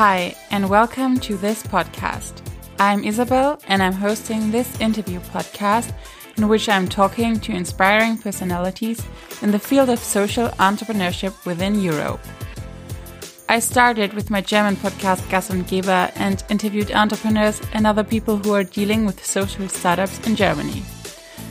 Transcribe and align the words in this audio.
Hi, 0.00 0.34
and 0.50 0.70
welcome 0.70 1.20
to 1.20 1.36
this 1.36 1.62
podcast. 1.62 2.40
I'm 2.78 3.04
Isabel, 3.04 3.60
and 3.68 3.82
I'm 3.82 3.92
hosting 3.92 4.50
this 4.50 4.80
interview 4.80 5.20
podcast 5.20 5.92
in 6.38 6.48
which 6.48 6.70
I'm 6.70 6.88
talking 6.88 7.38
to 7.40 7.52
inspiring 7.52 8.16
personalities 8.16 9.06
in 9.42 9.50
the 9.50 9.58
field 9.58 9.90
of 9.90 9.98
social 9.98 10.48
entrepreneurship 10.58 11.44
within 11.44 11.78
Europe. 11.78 12.22
I 13.50 13.58
started 13.58 14.14
with 14.14 14.30
my 14.30 14.40
German 14.40 14.76
podcast 14.76 15.28
Gas 15.28 15.50
und 15.50 15.68
Geber 15.68 16.10
and 16.14 16.42
interviewed 16.48 16.92
entrepreneurs 16.92 17.60
and 17.74 17.86
other 17.86 18.02
people 18.02 18.38
who 18.38 18.54
are 18.54 18.64
dealing 18.64 19.04
with 19.04 19.22
social 19.22 19.68
startups 19.68 20.26
in 20.26 20.34
Germany. 20.34 20.82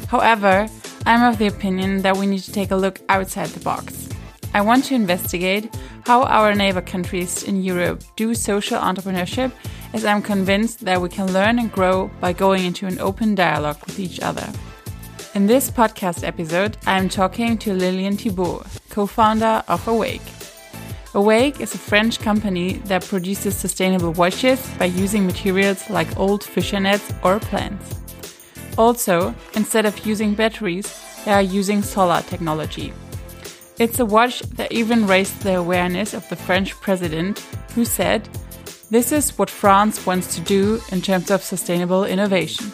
However, 0.08 0.68
I'm 1.06 1.22
of 1.22 1.38
the 1.38 1.46
opinion 1.46 2.02
that 2.02 2.18
we 2.18 2.26
need 2.26 2.42
to 2.42 2.52
take 2.52 2.72
a 2.72 2.76
look 2.76 3.00
outside 3.10 3.50
the 3.50 3.60
box. 3.60 4.10
I 4.56 4.62
want 4.62 4.86
to 4.86 4.96
investigate 4.96 5.70
how 6.10 6.24
our 6.24 6.56
neighbor 6.56 6.82
countries 6.82 7.44
in 7.44 7.62
Europe 7.62 8.04
do 8.16 8.34
social 8.34 8.80
entrepreneurship, 8.80 9.52
as 9.94 10.04
I'm 10.04 10.24
convinced 10.24 10.80
that 10.86 11.00
we 11.00 11.08
can 11.08 11.32
learn 11.32 11.60
and 11.60 11.72
grow 11.72 12.10
by 12.20 12.34
going 12.34 12.66
into 12.66 12.88
an 12.88 12.98
open 12.98 13.36
dialogue 13.36 13.78
with 13.86 14.00
each 14.00 14.20
other. 14.20 14.52
In 15.36 15.46
this 15.46 15.70
podcast 15.70 16.28
episode, 16.28 16.78
I'm 16.88 17.10
talking 17.10 17.60
to 17.60 17.76
Lilian 17.76 18.18
Thibault, 18.18 18.66
co 18.90 19.06
founder 19.06 19.64
of 19.68 19.88
Awake. 19.88 20.28
Awake 21.14 21.62
is 21.62 21.76
a 21.76 21.78
French 21.78 22.20
company 22.20 22.82
that 22.86 23.06
produces 23.06 23.56
sustainable 23.56 24.14
watches 24.14 24.60
by 24.80 24.86
using 24.86 25.28
materials 25.28 25.92
like 25.92 26.18
old 26.18 26.44
fisher 26.44 26.80
nets 26.80 27.14
or 27.24 27.40
plants. 27.40 28.00
Also, 28.80 29.36
instead 29.54 29.86
of 29.86 30.08
using 30.08 30.34
batteries, 30.34 30.88
they 31.24 31.34
are 31.34 31.44
using 31.44 31.84
solar 31.84 32.24
technology. 32.24 32.94
It's 33.80 33.98
a 33.98 34.06
watch 34.06 34.42
that 34.60 34.74
even 34.74 35.08
raised 35.08 35.40
the 35.40 35.56
awareness 35.56 36.14
of 36.14 36.28
the 36.28 36.36
French 36.36 36.76
president, 36.82 37.40
who 37.76 37.86
said, 37.86 38.28
This 38.92 39.14
is 39.14 39.38
what 39.38 39.50
France 39.50 40.06
wants 40.06 40.36
to 40.36 40.42
do 40.42 40.82
in 40.92 41.02
terms 41.02 41.32
of 41.32 41.42
sustainable 41.42 42.04
innovation. 42.04 42.74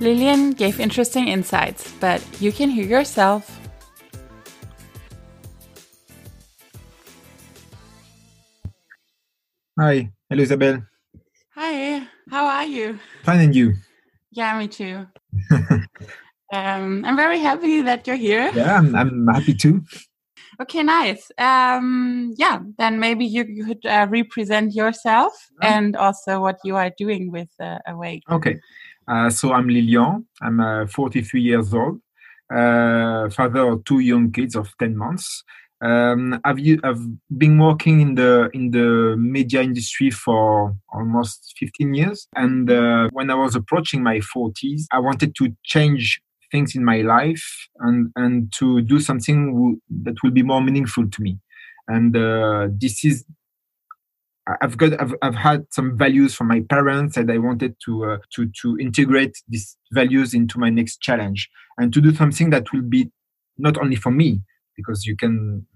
Lilian 0.00 0.52
gave 0.52 0.80
interesting 0.80 1.28
insights, 1.28 1.92
but 2.00 2.24
you 2.40 2.52
can 2.52 2.70
hear 2.70 2.86
yourself. 2.86 3.60
Hi, 9.78 10.10
hello 10.30 10.42
Isabel. 10.42 10.86
Hi, 11.54 12.08
how 12.30 12.46
are 12.46 12.64
you? 12.64 12.98
Fine 13.24 13.40
and 13.40 13.54
you? 13.54 13.74
Yeah, 14.30 14.58
me 14.58 14.68
too. 14.68 15.06
um, 16.50 17.04
I'm 17.04 17.16
very 17.16 17.40
happy 17.40 17.82
that 17.82 18.06
you're 18.06 18.16
here. 18.16 18.50
Yeah, 18.54 18.78
I'm, 18.78 18.96
I'm 18.96 19.26
happy 19.26 19.52
too. 19.52 19.84
Okay, 20.60 20.82
nice. 20.82 21.30
Um, 21.38 22.34
yeah, 22.36 22.60
then 22.78 23.00
maybe 23.00 23.24
you, 23.24 23.44
could 23.64 23.84
uh, 23.86 24.06
represent 24.08 24.74
yourself 24.74 25.32
and 25.62 25.96
also 25.96 26.40
what 26.40 26.58
you 26.64 26.76
are 26.76 26.90
doing 26.96 27.30
with 27.30 27.48
uh, 27.60 27.78
Awake. 27.86 28.22
Okay, 28.30 28.56
uh, 29.08 29.30
so 29.30 29.52
I'm 29.52 29.68
Lilian. 29.68 30.26
I'm 30.40 30.60
uh, 30.60 30.86
43 30.86 31.40
years 31.40 31.74
old, 31.74 32.00
uh, 32.54 33.28
father 33.30 33.68
of 33.68 33.84
two 33.84 33.98
young 33.98 34.30
kids 34.30 34.54
of 34.54 34.70
10 34.78 34.96
months. 34.96 35.42
Um, 35.80 36.40
I've, 36.44 36.58
I've 36.82 37.06
been 37.36 37.58
working 37.58 38.00
in 38.00 38.14
the 38.14 38.48
in 38.54 38.70
the 38.70 39.16
media 39.18 39.60
industry 39.60 40.10
for 40.10 40.74
almost 40.92 41.52
15 41.58 41.94
years, 41.94 42.26
and 42.36 42.70
uh, 42.70 43.08
when 43.12 43.30
I 43.30 43.34
was 43.34 43.54
approaching 43.54 44.02
my 44.02 44.20
40s, 44.20 44.84
I 44.92 45.00
wanted 45.00 45.34
to 45.36 45.54
change 45.64 46.22
things 46.54 46.76
in 46.76 46.84
my 46.84 47.00
life 47.16 47.44
and 47.86 47.98
and 48.22 48.52
to 48.58 48.66
do 48.82 49.00
something 49.08 49.38
w- 49.58 49.80
that 50.04 50.16
will 50.22 50.30
be 50.40 50.44
more 50.52 50.62
meaningful 50.68 51.04
to 51.14 51.22
me. 51.26 51.32
And 51.88 52.16
uh, 52.16 52.68
this 52.82 53.04
is 53.04 53.24
I've 54.60 54.76
got 54.76 55.00
I've, 55.00 55.14
I've 55.22 55.34
had 55.34 55.64
some 55.70 55.96
values 55.96 56.34
from 56.34 56.48
my 56.48 56.60
parents 56.68 57.16
and 57.16 57.30
I 57.32 57.38
wanted 57.38 57.76
to 57.86 58.04
uh, 58.04 58.18
to 58.34 58.50
to 58.60 58.76
integrate 58.78 59.34
these 59.48 59.76
values 59.92 60.34
into 60.34 60.58
my 60.58 60.68
next 60.68 61.00
challenge 61.00 61.48
and 61.78 61.92
to 61.94 62.00
do 62.00 62.14
something 62.14 62.50
that 62.50 62.70
will 62.72 62.82
be 62.82 63.10
not 63.56 63.78
only 63.78 63.96
for 63.96 64.10
me 64.10 64.42
because 64.76 65.06
you 65.06 65.16
can 65.16 65.66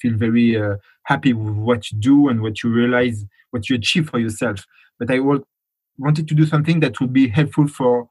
feel 0.00 0.14
very 0.16 0.56
uh, 0.56 0.76
happy 1.04 1.34
with 1.34 1.54
what 1.56 1.90
you 1.90 1.98
do 2.00 2.28
and 2.28 2.40
what 2.40 2.62
you 2.62 2.70
realize 2.70 3.24
what 3.50 3.68
you 3.68 3.76
achieve 3.76 4.08
for 4.08 4.18
yourself 4.18 4.64
but 4.98 5.10
I 5.10 5.18
wanted 5.98 6.28
to 6.28 6.34
do 6.34 6.46
something 6.46 6.80
that 6.80 7.00
would 7.00 7.12
be 7.12 7.28
helpful 7.28 7.66
for 7.66 8.08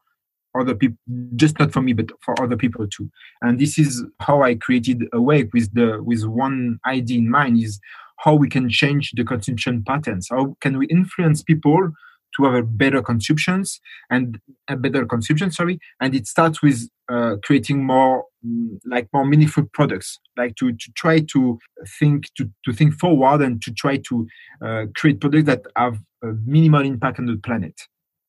other 0.58 0.74
people 0.74 0.98
just 1.36 1.58
not 1.58 1.72
for 1.72 1.82
me 1.82 1.92
but 1.92 2.10
for 2.24 2.40
other 2.42 2.56
people 2.56 2.86
too. 2.86 3.10
And 3.42 3.58
this 3.58 3.78
is 3.78 4.04
how 4.20 4.42
i 4.42 4.54
created 4.54 5.04
awake 5.12 5.50
with 5.52 5.72
the 5.74 6.02
with 6.02 6.24
one 6.24 6.78
idea 6.86 7.18
in 7.18 7.30
mind 7.30 7.62
is 7.62 7.80
how 8.18 8.34
we 8.34 8.48
can 8.48 8.68
change 8.68 9.12
the 9.14 9.24
consumption 9.24 9.84
patterns. 9.86 10.28
How 10.30 10.56
can 10.60 10.76
we 10.76 10.86
influence 10.88 11.42
people 11.42 11.92
to 12.36 12.44
have 12.44 12.54
a 12.54 12.62
better 12.62 13.02
consumptions 13.02 13.80
and 14.10 14.38
a 14.68 14.76
better 14.76 15.06
consumption 15.06 15.50
sorry 15.50 15.78
and 16.00 16.14
it 16.14 16.26
starts 16.26 16.62
with 16.62 16.88
uh, 17.10 17.36
creating 17.42 17.84
more 17.84 18.24
mm, 18.46 18.78
like 18.84 19.08
more 19.12 19.24
meaningful 19.24 19.64
products 19.72 20.18
like 20.36 20.54
to, 20.56 20.72
to 20.72 20.92
try 20.94 21.20
to 21.20 21.58
think 21.98 22.26
to, 22.36 22.50
to 22.64 22.72
think 22.72 22.94
forward 22.94 23.40
and 23.40 23.62
to 23.62 23.72
try 23.72 23.96
to 23.96 24.26
uh, 24.62 24.84
create 24.94 25.20
products 25.20 25.46
that 25.46 25.62
have 25.76 25.98
a 26.22 26.28
minimal 26.44 26.84
impact 26.84 27.18
on 27.18 27.26
the 27.26 27.36
planet 27.36 27.80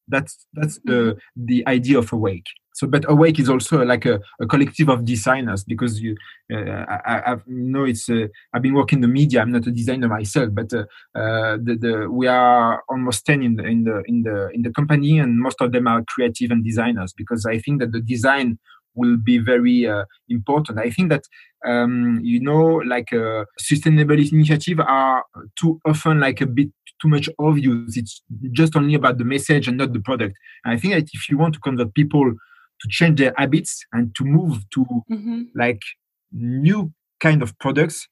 that's 0.10 0.48
that's 0.54 0.80
the 0.84 1.18
the 1.36 1.66
idea 1.68 1.98
of 2.00 2.12
awake. 2.12 2.48
So 2.74 2.88
but 2.88 3.04
awake 3.10 3.40
is 3.40 3.50
also 3.50 3.84
like 3.84 4.06
a, 4.06 4.22
a 4.42 4.46
collective 4.46 4.90
of 4.90 5.04
designers 5.04 5.64
because 5.64 6.02
you 6.02 6.16
uh, 6.54 6.86
I, 7.06 7.34
I 7.34 7.38
know 7.46 7.84
it's 7.84 8.10
uh, 8.10 8.28
i've 8.54 8.62
been 8.62 8.74
working 8.74 8.98
in 8.98 9.02
the 9.02 9.08
media. 9.08 9.42
I'm 9.42 9.52
not 9.52 9.68
a 9.68 9.72
designer 9.72 10.08
myself 10.08 10.50
but 10.54 10.74
uh, 10.74 10.86
uh, 11.16 11.58
the, 11.62 11.78
the 11.80 12.08
we 12.10 12.28
are 12.28 12.84
almost 12.88 13.26
10 13.26 13.44
in 13.44 13.56
the 13.58 13.66
in 13.66 13.84
the 13.84 14.04
in 14.06 14.24
the 14.24 14.50
in 14.54 14.62
the 14.62 14.72
company 14.72 15.20
and 15.20 15.40
most 15.40 15.62
of 15.62 15.72
them 15.72 15.88
are 15.88 16.04
creative 16.08 16.52
and 16.52 16.64
designers 16.64 17.14
because 17.14 17.46
i 17.46 17.60
think 17.60 17.80
that 17.82 17.92
the 17.92 18.02
design 18.02 18.58
will 19.00 19.18
be 19.18 19.38
very 19.38 19.88
uh, 19.88 20.04
important 20.30 20.80
i 20.80 20.90
think 20.90 21.10
that 21.10 21.24
um, 21.66 22.20
you 22.24 22.40
know 22.40 22.64
like 22.94 23.12
uh, 23.12 23.44
sustainability 23.70 24.32
initiatives 24.32 24.82
are 24.88 25.24
too 25.60 25.80
often 25.86 26.20
like 26.20 26.40
a 26.42 26.46
bit 26.46 26.70
too 27.02 27.08
much 27.08 27.30
obvious. 27.40 27.98
It's 27.98 28.22
just 28.52 28.76
only 28.76 28.96
about 28.96 29.18
the 29.18 29.24
message 29.24 29.68
and 29.68 29.78
not 29.78 29.94
the 29.94 30.00
product. 30.00 30.38
And 30.64 30.74
I 30.74 30.78
think 30.78 30.94
that 30.94 31.10
if 31.14 31.30
you 31.30 31.38
want 31.38 31.54
to 31.56 31.60
convert 31.60 31.94
people 31.94 32.24
to 32.32 32.88
change 32.90 33.20
their 33.20 33.34
habits 33.38 33.86
and 33.94 34.14
to 34.16 34.24
move 34.24 34.58
to 34.72 34.86
hmm 35.08 35.44
like 35.56 35.82
new 36.32 36.94
kind 37.20 37.42
of 37.42 37.58
products, 37.60 38.08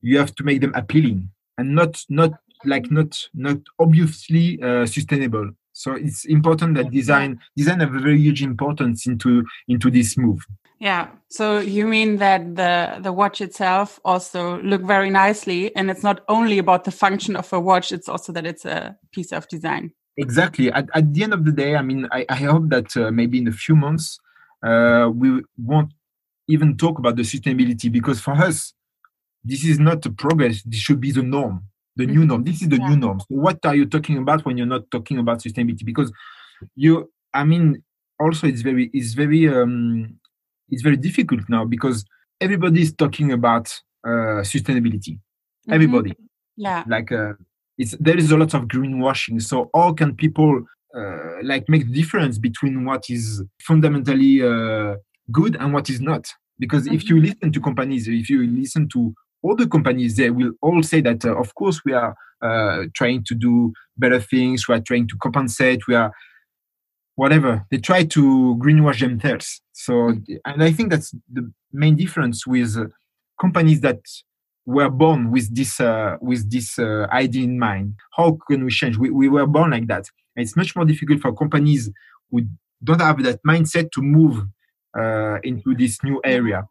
you 0.00 0.18
have 0.18 0.34
to 0.36 0.44
make 0.44 0.60
them 0.60 0.72
appealing 0.74 1.28
and 1.58 1.74
not 1.74 2.00
not 2.08 2.32
like 2.64 2.90
not 2.90 3.28
not 3.34 3.58
obviously 3.78 4.60
uh, 4.62 4.86
sustainable. 4.86 5.50
So 5.76 5.92
it's 5.92 6.24
important 6.24 6.74
that 6.76 6.90
design 6.90 7.38
design 7.54 7.80
have 7.80 7.94
a 7.94 8.00
very 8.00 8.18
huge 8.18 8.42
importance 8.42 9.06
into 9.06 9.44
into 9.68 9.90
this 9.90 10.16
move. 10.16 10.40
Yeah. 10.80 11.08
So 11.28 11.58
you 11.58 11.86
mean 11.86 12.16
that 12.16 12.56
the 12.56 12.98
the 13.02 13.12
watch 13.12 13.42
itself 13.42 14.00
also 14.02 14.58
look 14.62 14.80
very 14.80 15.10
nicely, 15.10 15.76
and 15.76 15.90
it's 15.90 16.02
not 16.02 16.22
only 16.28 16.56
about 16.56 16.84
the 16.84 16.90
function 16.90 17.36
of 17.36 17.52
a 17.52 17.60
watch; 17.60 17.92
it's 17.92 18.08
also 18.08 18.32
that 18.32 18.46
it's 18.46 18.64
a 18.64 18.96
piece 19.12 19.32
of 19.32 19.46
design. 19.48 19.92
Exactly. 20.16 20.72
At, 20.72 20.88
at 20.94 21.12
the 21.12 21.22
end 21.24 21.34
of 21.34 21.44
the 21.44 21.52
day, 21.52 21.76
I 21.76 21.82
mean, 21.82 22.08
I, 22.10 22.24
I 22.30 22.36
hope 22.36 22.70
that 22.70 22.96
uh, 22.96 23.10
maybe 23.10 23.36
in 23.36 23.48
a 23.48 23.52
few 23.52 23.76
months 23.76 24.18
uh, 24.62 25.10
we 25.14 25.42
won't 25.58 25.92
even 26.48 26.78
talk 26.78 26.98
about 26.98 27.16
the 27.16 27.22
sustainability 27.22 27.92
because 27.92 28.18
for 28.18 28.32
us, 28.32 28.72
this 29.44 29.62
is 29.62 29.78
not 29.78 30.00
the 30.00 30.10
progress. 30.10 30.62
This 30.62 30.80
should 30.80 31.02
be 31.02 31.12
the 31.12 31.22
norm, 31.22 31.64
the 31.96 32.06
new 32.06 32.20
Mhm. 32.22 32.26
norm. 32.28 32.44
This 32.44 32.62
is 32.62 32.68
the 32.68 32.76
Yeah. 32.76 32.88
new 32.90 32.96
norm. 32.96 33.20
So 33.20 33.26
what 33.30 33.58
are 33.64 33.74
you 33.74 33.86
talking 33.86 34.18
about 34.18 34.44
when 34.44 34.56
you're 34.58 34.66
not 34.66 34.90
talking 34.90 35.18
about 35.18 35.40
sustainability? 35.40 35.84
Because 35.84 36.12
you, 36.74 37.10
I 37.34 37.44
mean, 37.44 37.82
also 38.20 38.46
it's 38.46 38.62
very, 38.62 38.90
it's 38.92 39.14
very, 39.14 39.48
um, 39.48 40.18
it's 40.70 40.82
very 40.82 40.96
difficult 40.96 41.48
now 41.48 41.64
because 41.64 42.04
everybody 42.40 42.82
is 42.82 42.92
talking 42.94 43.32
about 43.32 43.72
uh, 44.04 44.42
sustainability. 44.44 45.18
Mhm. 45.66 45.74
Everybody 45.74 46.14
Yeah. 46.56 46.84
like 46.86 47.10
uh, 47.10 47.32
it's 47.76 47.96
there 47.98 48.16
is 48.16 48.30
a 48.30 48.36
lot 48.36 48.54
of 48.54 48.62
greenwashing 48.68 49.42
so 49.42 49.68
how 49.74 49.92
can 49.92 50.14
people 50.14 50.64
uh, 50.96 51.42
like 51.42 51.68
make 51.68 51.84
the 51.86 51.92
difference 51.92 52.38
between 52.38 52.84
what 52.84 53.10
is 53.10 53.42
fundamentally 53.60 54.42
uh, 54.42 54.94
good 55.32 55.56
and 55.56 55.72
what 55.74 55.90
is 55.90 56.00
not 56.00 56.24
because 56.58 56.86
if 56.86 57.08
you 57.10 57.20
listen 57.20 57.50
to 57.52 57.60
companies 57.60 58.06
if 58.08 58.30
you 58.30 58.46
listen 58.46 58.88
to 58.88 59.12
all 59.46 59.56
the 59.56 59.68
companies 59.68 60.16
they 60.16 60.30
will 60.30 60.52
all 60.62 60.82
say 60.82 61.00
that 61.00 61.24
uh, 61.24 61.34
of 61.36 61.54
course 61.54 61.80
we 61.84 61.92
are 61.92 62.14
uh, 62.42 62.84
trying 62.94 63.24
to 63.24 63.34
do 63.34 63.72
better 63.96 64.20
things 64.20 64.68
we 64.68 64.74
are 64.74 64.80
trying 64.80 65.06
to 65.08 65.16
compensate 65.16 65.86
we 65.86 65.94
are 65.94 66.12
whatever. 67.16 67.66
They 67.70 67.78
try 67.78 68.04
to 68.04 68.56
greenwash 68.60 69.00
themselves. 69.00 69.60
So 69.72 70.14
and 70.44 70.62
i 70.62 70.70
think 70.70 70.90
that's 70.90 71.10
the 71.32 71.50
main 71.72 71.96
difference 71.96 72.46
with 72.46 72.76
uh, 72.76 72.86
companies 73.40 73.80
that 73.80 74.00
were 74.64 74.90
born 74.90 75.30
with 75.30 75.54
this 75.54 75.80
uh, 75.80 76.16
with 76.20 76.50
this 76.50 76.78
uh, 76.78 77.06
idea 77.10 77.44
in 77.44 77.58
mind. 77.58 77.94
How 78.16 78.38
can 78.48 78.64
we 78.64 78.70
change? 78.70 78.96
We, 78.96 79.10
we 79.10 79.28
were 79.28 79.46
born 79.46 79.70
like 79.70 79.86
that. 79.88 80.06
And 80.34 80.44
it's 80.44 80.56
much 80.56 80.76
more 80.76 80.84
difficult 80.84 81.20
for 81.20 81.34
companies 81.34 81.90
who 82.30 82.42
don't 82.82 83.00
have 83.00 83.22
that 83.22 83.42
mindset 83.42 83.90
to 83.92 84.02
move 84.02 84.44
uh, 84.98 85.38
into 85.42 85.74
this 85.74 86.02
new 86.02 86.20
area 86.24 86.64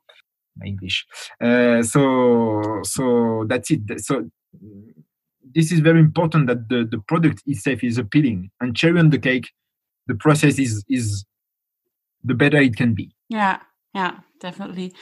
english. 0.63 1.05
Uh, 1.41 1.81
so 1.83 2.79
so 2.83 3.45
that's 3.47 3.71
it. 3.71 3.81
So 3.97 4.29
this 5.53 5.71
is 5.71 5.79
very 5.79 5.99
important 5.99 6.47
that 6.47 6.69
the, 6.69 6.85
the 6.89 6.99
product 7.07 7.41
itself 7.45 7.83
is 7.83 7.97
appealing. 7.97 8.51
And 8.59 8.75
cherry 8.75 8.99
on 8.99 9.09
the 9.09 9.19
cake 9.19 9.49
the 10.07 10.15
process 10.15 10.59
is 10.59 10.83
is 10.89 11.25
the 12.23 12.33
better 12.33 12.57
it 12.57 12.75
can 12.75 12.93
be. 12.93 13.11
Yeah 13.29 13.59
yeah 13.93 14.19
definitely. 14.41 14.93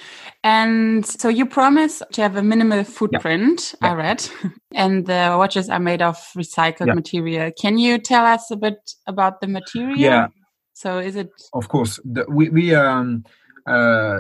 And 0.44 1.06
so 1.06 1.28
you 1.28 1.46
promise 1.46 2.02
to 2.14 2.22
have 2.22 2.38
a 2.38 2.44
minimal 2.44 2.84
footprint 2.84 3.76
yeah. 3.82 3.92
i 3.92 3.94
read 3.96 4.26
and 4.74 5.06
the 5.06 5.36
watches 5.38 5.70
are 5.70 5.80
made 5.80 6.02
of 6.02 6.16
recycled 6.38 6.88
yeah. 6.88 6.94
material. 6.94 7.52
Can 7.60 7.78
you 7.78 7.98
tell 7.98 8.26
us 8.26 8.52
a 8.52 8.56
bit 8.56 8.78
about 9.08 9.42
the 9.42 9.48
material? 9.48 9.98
Yeah. 9.98 10.28
So 10.74 11.00
is 11.00 11.16
it 11.16 11.32
of 11.54 11.68
course. 11.68 12.00
The, 12.06 12.26
we, 12.30 12.50
we 12.50 12.76
um 12.76 13.24
uh 13.68 14.20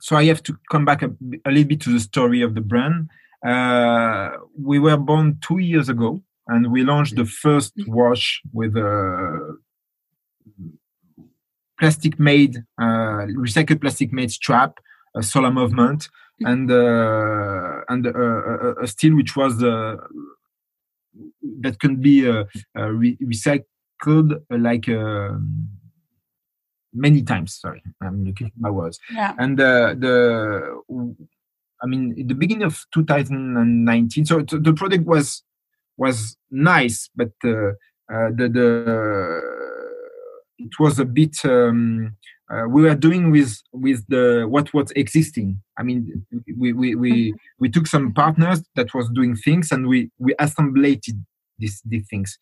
so 0.00 0.16
i 0.16 0.24
have 0.24 0.42
to 0.42 0.56
come 0.70 0.84
back 0.84 1.02
a, 1.02 1.10
a 1.44 1.50
little 1.50 1.68
bit 1.68 1.80
to 1.80 1.92
the 1.92 2.00
story 2.00 2.42
of 2.42 2.54
the 2.54 2.60
brand 2.60 3.08
uh, 3.46 4.30
we 4.60 4.78
were 4.78 4.96
born 4.96 5.38
two 5.40 5.58
years 5.58 5.88
ago, 5.88 6.22
and 6.48 6.72
we 6.72 6.82
launched 6.82 7.16
the 7.16 7.24
first 7.24 7.76
mm-hmm. 7.76 7.94
watch 7.94 8.40
with 8.52 8.76
a 8.76 9.56
plastic 11.78 12.18
made, 12.18 12.56
uh, 12.80 13.26
recycled 13.36 13.80
plastic 13.80 14.12
made 14.12 14.30
strap, 14.30 14.78
a 15.16 15.22
solar 15.22 15.52
movement, 15.52 16.08
mm-hmm. 16.42 16.46
and 16.46 16.70
uh, 16.70 17.84
and 17.88 18.06
uh, 18.06 18.74
a, 18.82 18.86
steel 18.88 19.14
which 19.14 19.36
was 19.36 19.62
uh, 19.62 19.96
that 21.60 21.78
can 21.78 21.96
be 21.96 22.28
uh, 22.28 22.44
re- 22.76 23.18
recycled 23.22 24.40
like 24.50 24.88
um, 24.88 25.68
many 26.98 27.22
times. 27.22 27.54
Sorry, 27.54 27.82
I'm 28.02 28.24
looking 28.24 28.48
for 28.48 28.60
my 28.60 28.70
words. 28.70 28.98
Yeah. 29.12 29.34
And 29.38 29.58
the 29.58 30.82
I 31.82 31.86
mean, 31.86 32.26
the 32.26 32.34
beginning 32.34 32.64
of 32.64 32.84
2019. 32.92 34.24
So, 34.24 34.40
the 34.40 34.74
product 34.74 35.06
was 35.06 35.42
was 35.96 36.36
nice, 36.50 37.08
but 37.14 37.30
uh, 37.44 37.70
uh, 38.12 38.30
the 38.34 38.48
the 38.52 39.40
it 40.58 40.78
was 40.78 40.98
a 40.98 41.04
bit. 41.04 41.36
Um, 41.44 42.16
uh, 42.50 42.64
we 42.66 42.82
were 42.82 42.94
doing 42.94 43.30
with 43.30 43.62
with 43.72 44.04
the 44.08 44.46
what 44.48 44.72
was 44.72 44.90
existing. 44.92 45.60
I 45.78 45.82
mean, 45.82 46.26
we 46.56 46.72
we 46.72 46.94
we, 46.94 47.12
mm-hmm. 47.12 47.36
we 47.58 47.68
took 47.68 47.86
some 47.86 48.12
partners 48.14 48.62
that 48.74 48.94
was 48.94 49.08
doing 49.10 49.36
things, 49.36 49.70
and 49.70 49.86
we 49.86 50.10
we 50.18 50.34
assembled 50.38 50.84
these 51.58 51.82
these 51.84 52.06
things. 52.08 52.38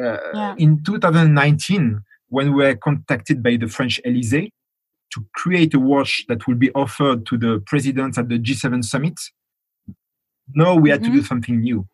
Uh, 0.00 0.18
yeah. 0.34 0.54
In 0.58 0.82
2019, 0.84 2.00
when 2.30 2.54
we 2.54 2.64
were 2.64 2.76
contacted 2.76 3.42
by 3.42 3.56
the 3.56 3.68
French 3.68 4.00
Elysee, 4.04 4.50
to 5.12 5.24
create 5.34 5.74
a 5.74 5.78
watch 5.78 6.24
that 6.28 6.46
will 6.46 6.54
be 6.54 6.70
offered 6.72 7.26
to 7.26 7.36
the 7.36 7.62
presidents 7.66 8.16
at 8.16 8.28
the 8.28 8.38
G7 8.38 8.84
summit. 8.84 9.18
No, 10.54 10.76
we 10.76 10.90
had 10.90 11.00
mm-hmm. 11.00 11.06
to 11.06 11.12
do 11.12 11.18
mm-hmm. 11.18 11.26
something 11.26 11.60
new. 11.60 11.86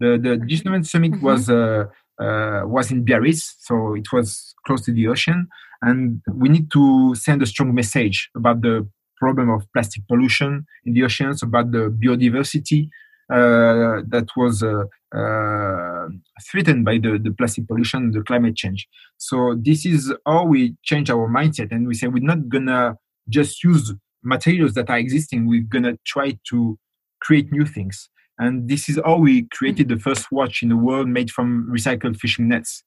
The 0.00 0.18
the 0.18 0.36
G7 0.36 0.86
summit 0.86 1.12
mm-hmm. 1.12 1.24
was 1.24 1.48
uh, 1.48 1.84
uh, 2.20 2.62
was 2.66 2.90
in 2.90 3.04
Biarritz, 3.04 3.56
so 3.60 3.94
it 3.94 4.12
was 4.12 4.54
close 4.66 4.82
to 4.82 4.92
the 4.92 5.08
ocean, 5.08 5.48
and 5.82 6.20
we 6.32 6.48
need 6.48 6.70
to 6.72 7.14
send 7.14 7.42
a 7.42 7.46
strong 7.46 7.74
message 7.74 8.30
about 8.36 8.62
the 8.62 8.88
problem 9.18 9.50
of 9.50 9.64
plastic 9.72 10.06
pollution 10.08 10.66
in 10.84 10.94
the 10.94 11.04
oceans, 11.04 11.42
about 11.42 11.70
the 11.70 11.90
biodiversity 11.90 12.88
that 13.28 14.28
was 14.36 14.62
uh, 14.62 14.84
uh, 15.16 16.08
threatened 16.50 16.84
by 16.84 16.98
the, 16.98 17.18
the 17.22 17.30
plastic 17.30 17.66
pollution, 17.66 18.10
the 18.10 18.22
climate 18.22 18.56
change. 18.56 18.86
So 19.18 19.56
this 19.60 19.86
is 19.86 20.12
how 20.26 20.44
we 20.44 20.76
change 20.82 21.10
our 21.10 21.28
mindset, 21.28 21.72
and 21.72 21.86
we 21.86 21.94
say 21.94 22.08
we're 22.08 22.22
not 22.22 22.48
gonna 22.48 22.96
just 23.28 23.62
use 23.64 23.92
materials 24.22 24.74
that 24.74 24.90
are 24.90 24.98
existing. 24.98 25.48
We're 25.48 25.62
gonna 25.68 25.98
try 26.04 26.38
to 26.50 26.78
create 27.20 27.52
new 27.52 27.64
things, 27.64 28.08
and 28.38 28.68
this 28.68 28.88
is 28.88 29.00
how 29.04 29.18
we 29.18 29.46
created 29.52 29.88
the 29.88 29.98
first 29.98 30.30
watch 30.30 30.62
in 30.62 30.68
the 30.68 30.76
world 30.76 31.08
made 31.08 31.30
from 31.30 31.68
recycled 31.70 32.18
fishing 32.18 32.48
nets. 32.48 32.82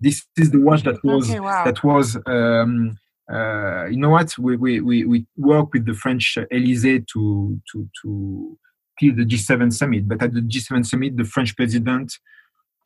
This 0.00 0.26
is 0.38 0.50
the 0.50 0.60
watch 0.60 0.82
that 0.84 1.02
was 1.04 1.30
okay, 1.30 1.40
wow. 1.40 1.64
that 1.64 1.82
was. 1.84 2.18
Um, 2.26 2.98
uh, 3.32 3.86
you 3.86 3.96
know 3.96 4.10
what? 4.10 4.36
We, 4.36 4.58
we, 4.58 4.80
we, 4.82 5.04
we 5.06 5.26
work 5.38 5.72
with 5.72 5.86
the 5.86 5.94
French 5.94 6.36
Elysee 6.52 7.00
to 7.14 7.58
to 7.72 7.88
to 8.02 8.58
till 8.98 9.14
the 9.14 9.24
G7 9.24 9.72
summit. 9.72 10.08
But 10.08 10.22
at 10.22 10.34
the 10.34 10.40
G7 10.40 10.86
summit, 10.86 11.16
the 11.16 11.24
French 11.24 11.56
president 11.56 12.14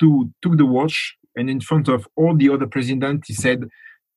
to, 0.00 0.30
took 0.42 0.56
the 0.56 0.66
watch 0.66 1.16
and 1.36 1.48
in 1.48 1.60
front 1.60 1.88
of 1.88 2.08
all 2.16 2.36
the 2.36 2.48
other 2.48 2.66
presidents, 2.66 3.28
he 3.28 3.34
said, 3.34 3.68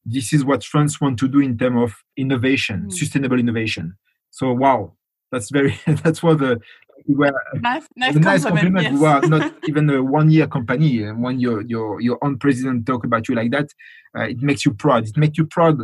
this 0.03 0.33
is 0.33 0.43
what 0.43 0.63
France 0.63 0.99
want 0.99 1.19
to 1.19 1.27
do 1.27 1.39
in 1.39 1.57
terms 1.57 1.83
of 1.83 1.95
innovation, 2.17 2.87
mm. 2.87 2.93
sustainable 2.93 3.39
innovation. 3.39 3.95
So, 4.31 4.51
wow, 4.51 4.93
that's 5.31 5.51
very, 5.51 5.79
that's 5.87 6.23
what 6.23 6.39
the, 6.39 6.59
we 7.07 7.15
were, 7.15 7.33
nice, 7.55 7.87
nice, 7.95 8.15
nice 8.15 8.43
compliment. 8.43 8.83
Yes. 8.83 8.93
We 8.93 8.99
were 8.99 9.21
not 9.21 9.53
even 9.67 9.89
a 9.89 10.03
one 10.03 10.31
year 10.31 10.47
company. 10.47 11.03
And 11.03 11.21
when 11.21 11.39
your, 11.39 11.61
your, 11.61 12.01
your 12.01 12.17
own 12.23 12.39
president 12.39 12.87
talk 12.87 13.05
about 13.05 13.27
you 13.29 13.35
like 13.35 13.51
that, 13.51 13.69
uh, 14.17 14.23
it 14.23 14.41
makes 14.41 14.65
you 14.65 14.73
proud. 14.73 15.07
It 15.07 15.17
makes 15.17 15.37
you 15.37 15.45
proud 15.45 15.81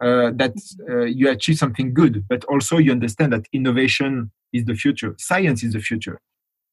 uh, 0.00 0.32
that 0.34 0.54
uh, 0.90 1.02
you 1.02 1.30
achieve 1.30 1.58
something 1.58 1.94
good, 1.94 2.24
but 2.28 2.44
also 2.46 2.78
you 2.78 2.90
understand 2.90 3.32
that 3.32 3.46
innovation 3.52 4.32
is 4.52 4.64
the 4.64 4.74
future, 4.74 5.14
science 5.18 5.62
is 5.62 5.72
the 5.72 5.80
future. 5.80 6.18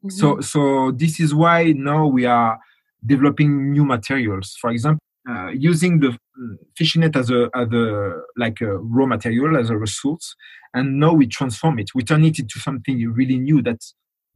Mm-hmm. 0.04 0.10
So, 0.10 0.40
so 0.42 0.92
this 0.92 1.20
is 1.20 1.34
why 1.34 1.74
now 1.74 2.08
we 2.08 2.26
are 2.26 2.60
developing 3.06 3.72
new 3.72 3.86
materials. 3.86 4.58
For 4.60 4.72
example, 4.72 5.00
uh, 5.30 5.50
using 5.50 6.00
the 6.00 6.08
mm, 6.08 6.58
fishing 6.76 7.02
net 7.02 7.16
as 7.16 7.30
a, 7.30 7.50
as 7.54 7.68
a 7.72 8.22
like 8.38 8.62
a 8.62 8.78
raw 8.78 9.06
material 9.06 9.58
as 9.58 9.70
a 9.70 9.78
resource, 9.78 10.36
and 10.74 11.00
now 11.00 11.14
we 11.14 11.28
transform 11.28 11.80
it. 11.80 11.92
We 11.94 12.04
turn 12.04 12.24
it 12.24 12.40
into 12.40 12.60
something 12.60 12.98
really 13.12 13.38
new 13.38 13.62
that 13.64 13.80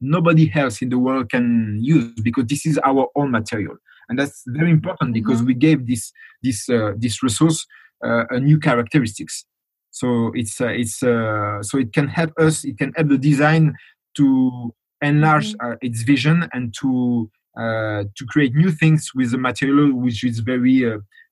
nobody 0.01 0.51
else 0.53 0.81
in 0.81 0.89
the 0.89 0.99
world 0.99 1.29
can 1.29 1.79
use 1.81 2.13
because 2.21 2.45
this 2.45 2.65
is 2.65 2.77
our 2.79 3.07
own 3.15 3.31
material, 3.31 3.77
and 4.09 4.19
that's 4.19 4.43
very 4.47 4.71
important 4.71 5.13
because 5.13 5.37
mm-hmm. 5.37 5.47
we 5.47 5.53
gave 5.53 5.87
this 5.87 6.11
this 6.43 6.69
uh, 6.69 6.91
this 6.97 7.23
resource 7.23 7.65
uh, 8.05 8.25
a 8.29 8.39
new 8.39 8.59
characteristics. 8.59 9.45
So 9.93 10.31
it's 10.33 10.59
uh, 10.59 10.69
it's 10.69 11.03
uh, 11.03 11.61
so 11.61 11.77
it 11.77 11.93
can 11.93 12.07
help 12.07 12.31
us. 12.39 12.65
It 12.65 12.79
can 12.79 12.91
help 12.95 13.09
the 13.09 13.17
design 13.17 13.75
to 14.17 14.73
enlarge 15.01 15.53
mm-hmm. 15.53 15.73
its 15.81 16.01
vision 16.01 16.49
and 16.51 16.73
to 16.81 17.29
to 17.55 18.25
create 18.27 18.55
new 18.55 18.71
things 18.71 19.11
with 19.13 19.31
a 19.35 19.37
material 19.37 19.93
which 19.93 20.23
is 20.23 20.39
very 20.39 20.83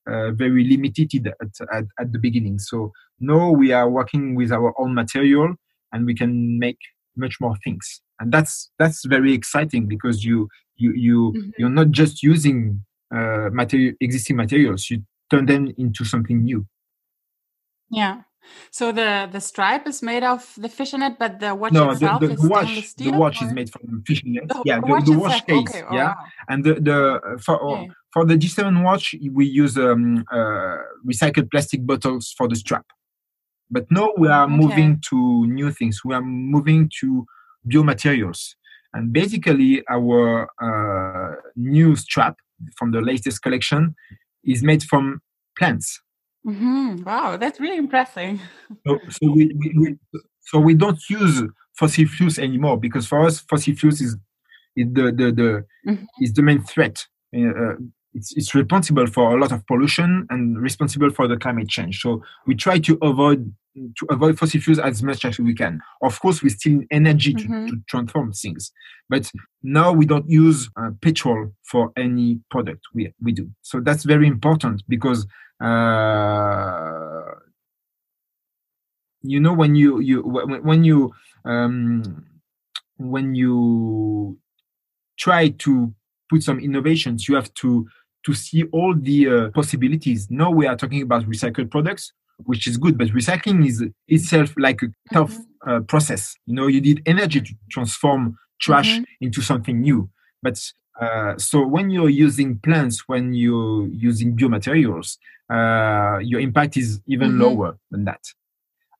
uh, 0.06 0.30
very 0.30 0.64
limited 0.64 1.26
at, 1.40 1.48
at, 1.72 1.84
at, 1.98 2.12
the 2.12 2.18
beginning. 2.18 2.58
So 2.58 2.92
now 3.20 3.50
we 3.50 3.72
are 3.72 3.88
working 3.90 4.34
with 4.36 4.52
our 4.52 4.72
own 4.80 4.94
material 4.94 5.54
and 5.92 6.06
we 6.06 6.14
can 6.14 6.58
make 6.58 6.78
much 7.16 7.36
more 7.40 7.56
things. 7.64 8.00
And 8.20 8.32
that's 8.32 8.70
that's 8.78 9.04
very 9.04 9.32
exciting 9.32 9.86
because 9.86 10.24
you 10.24 10.48
you 10.76 10.92
you 10.92 11.32
mm-hmm. 11.36 11.50
you're 11.58 11.68
not 11.80 11.90
just 11.90 12.22
using 12.22 12.84
uh, 13.14 13.50
material 13.52 13.94
existing 14.00 14.36
materials. 14.36 14.88
You 14.88 15.02
turn 15.30 15.46
them 15.46 15.72
into 15.76 16.04
something 16.04 16.44
new. 16.44 16.66
Yeah. 17.90 18.22
So 18.70 18.92
the 18.92 19.28
the 19.30 19.40
stripe 19.40 19.86
is 19.86 20.02
made 20.02 20.22
of 20.22 20.52
the 20.56 20.68
fishing 20.68 21.00
net, 21.00 21.18
but 21.18 21.40
the 21.40 21.54
watch 21.54 21.72
no, 21.72 21.90
itself 21.90 22.20
the, 22.20 22.28
the, 22.28 22.34
is 22.34 22.48
watch 22.48 22.86
steel, 22.86 23.12
the 23.12 23.18
watch 23.18 23.42
or? 23.42 23.46
is 23.46 23.52
made 23.52 23.70
from 23.70 24.02
fishing 24.06 24.32
net. 24.34 24.48
The, 24.48 24.62
yeah, 24.64 24.80
the 24.80 24.86
watch, 24.86 25.04
the 25.04 25.18
watch 25.18 25.46
case. 25.46 25.68
Okay. 25.68 25.82
Oh, 25.82 25.94
yeah, 25.94 26.08
wow. 26.08 26.24
and 26.48 26.64
the 26.64 26.74
the 26.74 27.38
for 27.42 27.62
okay. 27.62 27.90
for 28.12 28.24
the 28.24 28.36
G7 28.36 28.82
watch 28.84 29.14
we 29.30 29.46
use 29.46 29.76
um, 29.78 30.24
uh, 30.32 30.76
recycled 31.06 31.50
plastic 31.50 31.86
bottles 31.86 32.34
for 32.36 32.48
the 32.48 32.56
strap. 32.56 32.86
But 33.70 33.86
now 33.90 34.12
we 34.16 34.28
are 34.28 34.44
okay. 34.44 34.54
moving 34.54 35.02
to 35.08 35.46
new 35.46 35.70
things. 35.70 36.00
We 36.04 36.14
are 36.14 36.22
moving 36.22 36.90
to 37.00 37.26
biomaterials, 37.66 38.54
and 38.92 39.12
basically 39.12 39.82
our 39.88 40.48
uh, 40.60 41.36
new 41.56 41.96
strap 41.96 42.36
from 42.76 42.92
the 42.92 43.00
latest 43.00 43.42
collection 43.42 43.94
is 44.44 44.62
made 44.62 44.82
from 44.82 45.20
plants. 45.56 46.00
Mm-hmm. 46.46 47.04
Wow, 47.04 47.36
that's 47.36 47.60
really 47.60 47.76
impressive. 47.76 48.40
So, 48.86 48.98
so 49.08 49.30
we, 49.30 49.52
we, 49.56 49.74
we, 49.78 50.20
so 50.40 50.58
we 50.58 50.74
don't 50.74 50.98
use 51.08 51.42
fossil 51.74 52.06
fuels 52.06 52.38
anymore 52.38 52.78
because 52.78 53.06
for 53.06 53.24
us 53.24 53.40
fossil 53.40 53.74
fuels 53.74 54.00
is, 54.00 54.16
is 54.76 54.86
the 54.92 55.04
the, 55.12 55.32
the 55.32 55.64
mm-hmm. 55.86 56.04
is 56.20 56.32
the 56.32 56.42
main 56.42 56.62
threat. 56.62 57.06
Uh, 57.36 57.74
it's, 58.14 58.36
it's 58.36 58.54
responsible 58.54 59.06
for 59.06 59.36
a 59.36 59.40
lot 59.40 59.52
of 59.52 59.66
pollution 59.66 60.26
and 60.30 60.60
responsible 60.60 61.10
for 61.10 61.26
the 61.26 61.36
climate 61.36 61.68
change. 61.68 62.00
So 62.00 62.22
we 62.46 62.54
try 62.54 62.78
to 62.80 62.98
avoid 63.02 63.52
to 63.74 64.06
avoid 64.10 64.38
fossil 64.38 64.60
fuels 64.60 64.78
as 64.78 65.02
much 65.02 65.24
as 65.24 65.38
we 65.38 65.54
can. 65.54 65.80
Of 66.02 66.20
course, 66.20 66.42
we 66.42 66.50
still 66.50 66.72
need 66.72 66.88
energy 66.90 67.32
to, 67.32 67.44
mm-hmm. 67.44 67.66
to 67.68 67.76
transform 67.88 68.32
things, 68.32 68.70
but 69.08 69.30
now 69.62 69.92
we 69.92 70.04
don't 70.04 70.28
use 70.28 70.68
uh, 70.76 70.90
petrol 71.00 71.52
for 71.62 71.90
any 71.96 72.40
product 72.50 72.82
we 72.92 73.14
we 73.22 73.32
do. 73.32 73.50
So 73.62 73.80
that's 73.80 74.04
very 74.04 74.26
important 74.26 74.82
because 74.88 75.26
uh, 75.64 77.22
you 79.22 79.40
know 79.40 79.54
when 79.54 79.74
you 79.74 80.00
you 80.00 80.20
when 80.20 80.84
you 80.84 81.14
um, 81.46 82.26
when 82.98 83.34
you 83.34 84.38
try 85.18 85.48
to 85.48 85.94
put 86.28 86.42
some 86.42 86.58
innovations, 86.60 87.28
you 87.28 87.34
have 87.36 87.52
to 87.54 87.86
to 88.26 88.34
see 88.34 88.64
all 88.72 88.94
the 88.96 89.28
uh, 89.28 89.50
possibilities. 89.50 90.28
Now 90.30 90.50
we 90.50 90.66
are 90.66 90.76
talking 90.76 91.02
about 91.02 91.24
recycled 91.24 91.70
products, 91.70 92.12
which 92.44 92.66
is 92.66 92.76
good, 92.76 92.96
but 92.98 93.08
recycling 93.08 93.66
is 93.66 93.84
itself 94.08 94.54
like 94.56 94.82
a 94.82 94.88
tough 95.12 95.32
mm-hmm. 95.32 95.70
uh, 95.70 95.80
process. 95.80 96.34
You 96.46 96.54
know, 96.54 96.66
you 96.66 96.80
need 96.80 97.02
energy 97.06 97.40
to 97.40 97.54
transform 97.70 98.36
trash 98.60 98.90
mm-hmm. 98.90 99.24
into 99.24 99.40
something 99.42 99.80
new. 99.80 100.08
But 100.42 100.58
Uh, 101.00 101.34
so 101.38 101.66
when 101.66 101.90
you're 101.90 102.14
using 102.26 102.60
plants, 102.60 103.08
when 103.08 103.32
you're 103.32 103.88
using 104.10 104.36
biomaterials, 104.36 105.16
uh, 105.48 106.18
your 106.20 106.40
impact 106.40 106.76
is 106.76 107.00
even 107.06 107.30
mm-hmm. 107.30 107.42
lower 107.42 107.78
than 107.90 108.04
that. 108.04 108.20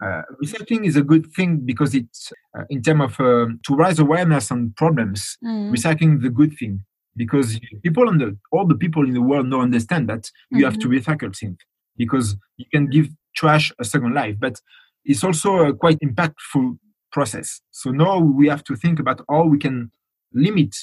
Uh, 0.05 0.23
recycling 0.43 0.85
is 0.87 0.97
a 0.97 1.03
good 1.03 1.27
thing 1.37 1.61
because 1.65 1.95
it's 1.95 2.33
uh, 2.57 2.65
in 2.71 2.81
terms 2.83 3.03
of 3.03 3.21
uh, 3.21 3.47
to 3.67 3.77
raise 3.77 4.01
awareness 4.01 4.51
on 4.51 4.73
problems. 4.75 5.37
Mm-hmm. 5.45 5.71
Recycling 5.75 6.19
is 6.19 6.25
a 6.25 6.35
good 6.41 6.53
thing 6.59 6.75
because 7.17 7.61
people 7.83 8.05
the 8.19 8.37
all 8.51 8.67
the 8.67 8.75
people 8.75 9.07
in 9.07 9.15
the 9.15 9.23
world 9.23 9.51
don't 9.51 9.61
understand 9.61 10.09
that 10.09 10.31
you 10.51 10.59
mm-hmm. 10.59 10.65
have 10.65 10.79
to 10.79 10.89
mm-hmm. 10.89 11.11
recycle 11.11 11.37
things 11.37 11.59
because 11.97 12.37
you 12.57 12.67
can 12.73 12.87
give 12.87 13.09
trash 13.37 13.73
a 13.79 13.85
second 13.85 14.15
life, 14.15 14.37
but 14.39 14.61
it's 15.05 15.25
also 15.25 15.57
a 15.57 15.75
quite 15.75 15.99
impactful 16.01 16.79
process. 17.11 17.61
So 17.71 17.91
now 17.91 18.19
we 18.19 18.49
have 18.49 18.65
to 18.65 18.77
think 18.77 18.99
about 18.99 19.23
how 19.29 19.45
we 19.45 19.59
can 19.59 19.91
limit 20.33 20.75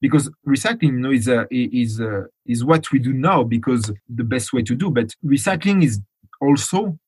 because 0.00 0.30
recycling 0.46 0.82
you 0.82 1.00
know, 1.00 1.10
is 1.10 1.28
a, 1.28 1.46
is 1.50 2.00
a, 2.00 2.26
is 2.46 2.64
what 2.64 2.90
we 2.90 2.98
do 2.98 3.12
now 3.12 3.42
because 3.42 3.92
the 4.08 4.24
best 4.24 4.52
way 4.52 4.62
to 4.62 4.74
do. 4.74 4.90
But 4.90 5.14
recycling 5.24 5.84
is 5.84 6.00
also 6.40 6.98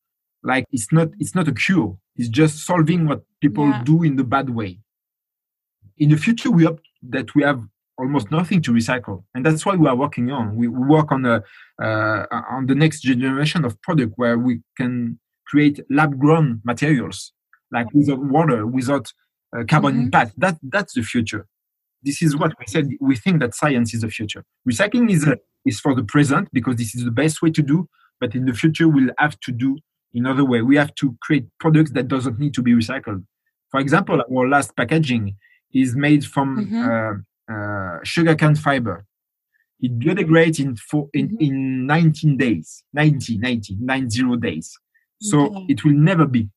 like 0.42 0.66
it's 0.72 0.92
not 0.92 1.08
it's 1.18 1.34
not 1.34 1.48
a 1.48 1.52
cure. 1.52 1.96
It's 2.16 2.28
just 2.28 2.66
solving 2.66 3.06
what 3.06 3.22
people 3.40 3.68
yeah. 3.68 3.82
do 3.84 4.02
in 4.02 4.16
the 4.16 4.24
bad 4.24 4.50
way. 4.50 4.80
In 5.98 6.10
the 6.10 6.16
future, 6.16 6.50
we 6.50 6.64
hope 6.64 6.80
that 7.02 7.34
we 7.34 7.42
have 7.42 7.62
almost 7.98 8.30
nothing 8.30 8.62
to 8.62 8.72
recycle, 8.72 9.24
and 9.34 9.44
that's 9.44 9.64
why 9.64 9.74
we 9.74 9.88
are 9.88 9.96
working 9.96 10.30
on. 10.30 10.56
We, 10.56 10.68
we 10.68 10.86
work 10.86 11.12
on 11.12 11.24
a 11.24 11.42
uh, 11.82 12.26
on 12.50 12.66
the 12.66 12.74
next 12.74 13.00
generation 13.00 13.64
of 13.64 13.80
product 13.82 14.14
where 14.16 14.38
we 14.38 14.60
can 14.76 15.18
create 15.46 15.80
lab 15.90 16.18
grown 16.18 16.60
materials 16.64 17.32
like 17.72 17.92
without 17.92 18.22
water, 18.22 18.66
without 18.66 19.12
uh, 19.56 19.64
carbon 19.68 19.94
mm-hmm. 19.94 20.02
impact. 20.04 20.34
That 20.38 20.58
that's 20.62 20.94
the 20.94 21.02
future. 21.02 21.46
This 22.02 22.22
is 22.22 22.36
what 22.36 22.52
we 22.58 22.66
said. 22.66 22.88
We 23.00 23.16
think 23.16 23.40
that 23.40 23.54
science 23.54 23.94
is 23.94 24.02
the 24.02 24.10
future. 24.10 24.44
Recycling 24.68 25.10
is 25.10 25.26
uh, 25.26 25.36
is 25.64 25.80
for 25.80 25.94
the 25.94 26.04
present 26.04 26.48
because 26.52 26.76
this 26.76 26.94
is 26.94 27.04
the 27.04 27.10
best 27.10 27.42
way 27.42 27.50
to 27.50 27.62
do. 27.62 27.88
But 28.20 28.34
in 28.34 28.44
the 28.44 28.52
future, 28.52 28.88
we'll 28.88 29.10
have 29.18 29.38
to 29.40 29.52
do 29.52 29.78
another 30.14 30.44
way. 30.44 30.62
We 30.62 30.76
have 30.76 30.94
to 30.96 31.16
create 31.22 31.46
products 31.58 31.92
that 31.92 32.08
doesn't 32.08 32.38
need 32.38 32.54
to 32.54 32.62
be 32.62 32.72
recycled. 32.72 33.24
For 33.70 33.80
example, 33.80 34.20
our 34.20 34.48
last 34.48 34.76
packaging 34.76 35.36
is 35.74 35.96
made 35.96 36.24
from 36.24 36.66
mm-hmm. 36.66 36.88
Uh, 37.50 37.98
sugarcane 38.04 38.54
fiber. 38.54 39.04
It 39.80 39.98
biodegrades 39.98 40.60
in, 40.60 40.76
four, 40.76 41.08
in, 41.12 41.28
mm-hmm. 41.28 41.44
in 41.44 41.86
19 41.86 42.36
days, 42.36 42.84
90, 42.92 43.38
90, 43.38 43.76
90 43.80 44.36
days. 44.36 44.78
So 45.20 45.46
okay. 45.46 45.66
it 45.68 45.84
will 45.84 45.92
never 45.92 46.26
be 46.26 46.48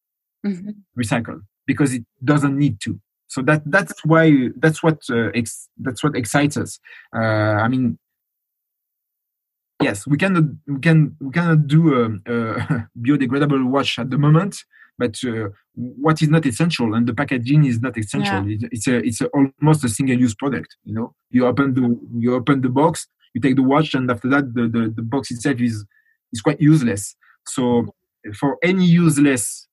mm-hmm. 0.46 0.70
recycled 1.00 1.42
because 1.65 1.94
it 1.94 2.04
doesn't 2.24 2.58
need 2.58 2.80
to. 2.82 3.00
So 3.27 3.42
that 3.44 3.63
that's 3.65 4.06
why 4.06 4.50
that's 4.58 4.84
what 4.84 5.00
uh, 5.10 5.30
ex- 5.34 5.68
that's 5.77 6.04
what 6.04 6.15
excites 6.15 6.58
us. 6.58 6.80
Uh, 7.15 7.20
I 7.65 7.68
mean, 7.68 7.98
yes, 9.82 10.06
we 10.08 10.18
cannot 10.18 10.44
we 10.68 10.80
can 10.80 11.15
we 11.20 11.32
cannot 11.32 11.68
do 11.68 11.94
a, 11.96 12.06
a 12.32 12.88
biodegradable 13.00 13.65
watch 13.68 14.00
at 14.00 14.10
the 14.10 14.18
moment, 14.18 14.63
but 14.98 15.16
uh, 15.25 15.50
what 15.74 16.22
is 16.22 16.30
not 16.30 16.46
essential 16.46 16.94
and 16.94 17.08
the 17.08 17.14
packaging 17.14 17.66
is 17.66 17.82
not 17.82 17.98
essential. 17.98 18.48
Yeah. 18.48 18.56
It, 18.56 18.70
it's 18.72 18.88
a 18.88 18.98
it's 18.98 19.22
a, 19.22 19.28
almost 19.28 19.84
a 19.84 19.90
single 19.90 20.18
use 20.18 20.36
product. 20.36 20.75
You 20.84 20.94
know, 20.94 21.16
you 21.32 21.46
open 21.46 21.74
the 21.74 22.00
you 22.18 22.36
open 22.36 22.62
the 22.62 22.70
box, 22.70 23.08
you 23.34 23.42
take 23.42 23.56
the 23.56 23.64
watch, 23.64 23.94
and 23.94 24.10
after 24.10 24.30
that, 24.30 24.54
the 24.54 24.68
the, 24.68 24.94
the 24.96 25.02
box 25.02 25.32
itself 25.32 25.60
is 25.60 25.86
is 26.32 26.42
quite 26.42 26.62
useless. 26.62 27.16
So 27.48 27.94
for 28.34 28.58
any 28.64 28.86
useless 28.86 29.68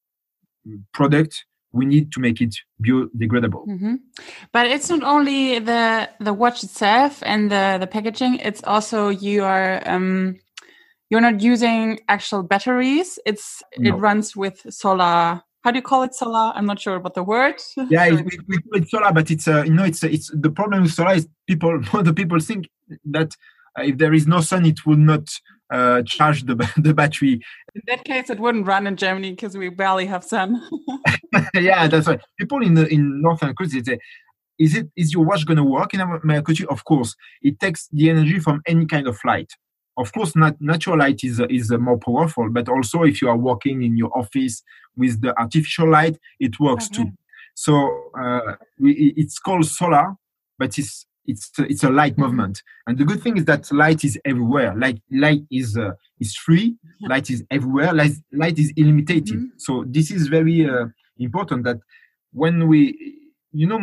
product 0.92 1.44
we 1.72 1.86
need 1.86 2.12
to 2.12 2.20
make 2.20 2.40
it 2.40 2.54
biodegradable 2.84 3.66
mm-hmm. 3.66 3.94
but 4.52 4.66
it's 4.66 4.90
not 4.90 5.02
only 5.02 5.58
the 5.58 6.08
the 6.20 6.32
watch 6.32 6.62
itself 6.62 7.22
and 7.24 7.50
the 7.50 7.78
the 7.80 7.86
packaging 7.86 8.36
it's 8.36 8.62
also 8.64 9.08
you 9.08 9.42
are 9.42 9.82
um 9.86 10.36
you're 11.12 11.20
not 11.20 11.42
using 11.42 12.00
actual 12.08 12.42
batteries 12.42 13.18
it's 13.26 13.62
no. 13.78 13.90
it 13.90 13.98
runs 13.98 14.34
with 14.34 14.64
solar 14.70 15.42
how 15.62 15.70
do 15.70 15.76
you 15.76 15.82
call 15.82 16.02
it 16.02 16.14
solar 16.14 16.52
i'm 16.54 16.64
not 16.64 16.80
sure 16.80 16.96
about 16.96 17.12
the 17.12 17.22
word 17.22 17.56
yeah 17.90 18.08
we, 18.08 18.38
we 18.48 18.58
call 18.58 18.82
it 18.82 18.88
solar 18.88 19.12
but 19.12 19.30
it's 19.30 19.46
uh, 19.46 19.62
you 19.62 19.74
know 19.74 19.84
it's 19.84 20.02
it's 20.02 20.30
the 20.32 20.50
problem 20.50 20.82
with 20.82 20.92
solar 20.92 21.12
is 21.12 21.28
people 21.46 21.78
the 22.02 22.14
people 22.14 22.40
think 22.40 22.66
that 23.04 23.36
uh, 23.78 23.82
if 23.82 23.98
there 23.98 24.14
is 24.14 24.26
no 24.26 24.40
sun 24.40 24.64
it 24.64 24.86
will 24.86 24.96
not 24.96 25.28
uh, 25.70 26.02
charge 26.02 26.44
the, 26.44 26.54
the 26.76 26.92
battery. 26.92 27.40
In 27.74 27.82
that 27.86 28.04
case, 28.04 28.28
it 28.28 28.38
wouldn't 28.38 28.66
run 28.66 28.86
in 28.86 28.96
Germany 28.96 29.30
because 29.30 29.56
we 29.56 29.70
barely 29.70 30.04
have 30.04 30.22
sun. 30.22 30.62
yeah, 31.54 31.88
that's 31.88 32.06
right. 32.06 32.20
People 32.38 32.62
in 32.62 32.74
the 32.74 32.86
in 32.88 33.22
northern 33.22 33.54
countries 33.54 33.86
say, 33.86 33.98
"Is 34.58 34.76
it 34.76 34.90
is 34.96 35.14
your 35.14 35.24
watch 35.24 35.46
going 35.46 35.56
to 35.56 35.64
work 35.64 35.94
in 35.94 36.02
our 36.02 36.20
country?" 36.20 36.66
Of 36.68 36.84
course, 36.84 37.16
it 37.40 37.58
takes 37.58 37.88
the 37.90 38.10
energy 38.10 38.38
from 38.38 38.60
any 38.66 38.84
kind 38.84 39.08
of 39.08 39.18
light. 39.24 39.50
Of 39.96 40.12
course, 40.12 40.34
not, 40.34 40.60
natural 40.60 40.98
light 40.98 41.22
is 41.22 41.40
is 41.50 41.70
more 41.72 41.98
powerful, 41.98 42.48
but 42.50 42.68
also 42.68 43.02
if 43.02 43.20
you 43.20 43.28
are 43.28 43.36
working 43.36 43.82
in 43.82 43.96
your 43.96 44.16
office 44.16 44.62
with 44.96 45.20
the 45.20 45.38
artificial 45.38 45.90
light, 45.90 46.18
it 46.40 46.58
works 46.58 46.86
okay. 46.86 47.04
too. 47.04 47.10
So 47.54 48.10
uh, 48.18 48.56
we, 48.78 49.12
it's 49.16 49.38
called 49.38 49.66
solar, 49.66 50.14
but 50.58 50.78
it's 50.78 51.06
it's 51.26 51.50
it's 51.58 51.84
a 51.84 51.90
light 51.90 52.12
mm-hmm. 52.12 52.22
movement 52.22 52.62
and 52.86 52.98
the 52.98 53.04
good 53.04 53.22
thing 53.22 53.36
is 53.36 53.44
that 53.44 53.70
light 53.72 54.04
is 54.04 54.18
everywhere 54.24 54.74
light 54.76 55.00
light 55.10 55.42
is 55.50 55.76
uh, 55.76 55.92
is 56.20 56.36
free 56.36 56.76
light 57.02 57.30
is 57.30 57.44
everywhere 57.50 57.92
light, 57.92 58.12
light 58.32 58.58
is 58.58 58.72
unlimited 58.76 59.26
mm-hmm. 59.26 59.46
so 59.56 59.84
this 59.86 60.10
is 60.10 60.26
very 60.26 60.68
uh, 60.68 60.86
important 61.18 61.64
that 61.64 61.78
when 62.32 62.66
we 62.66 63.20
you 63.52 63.66
know 63.66 63.80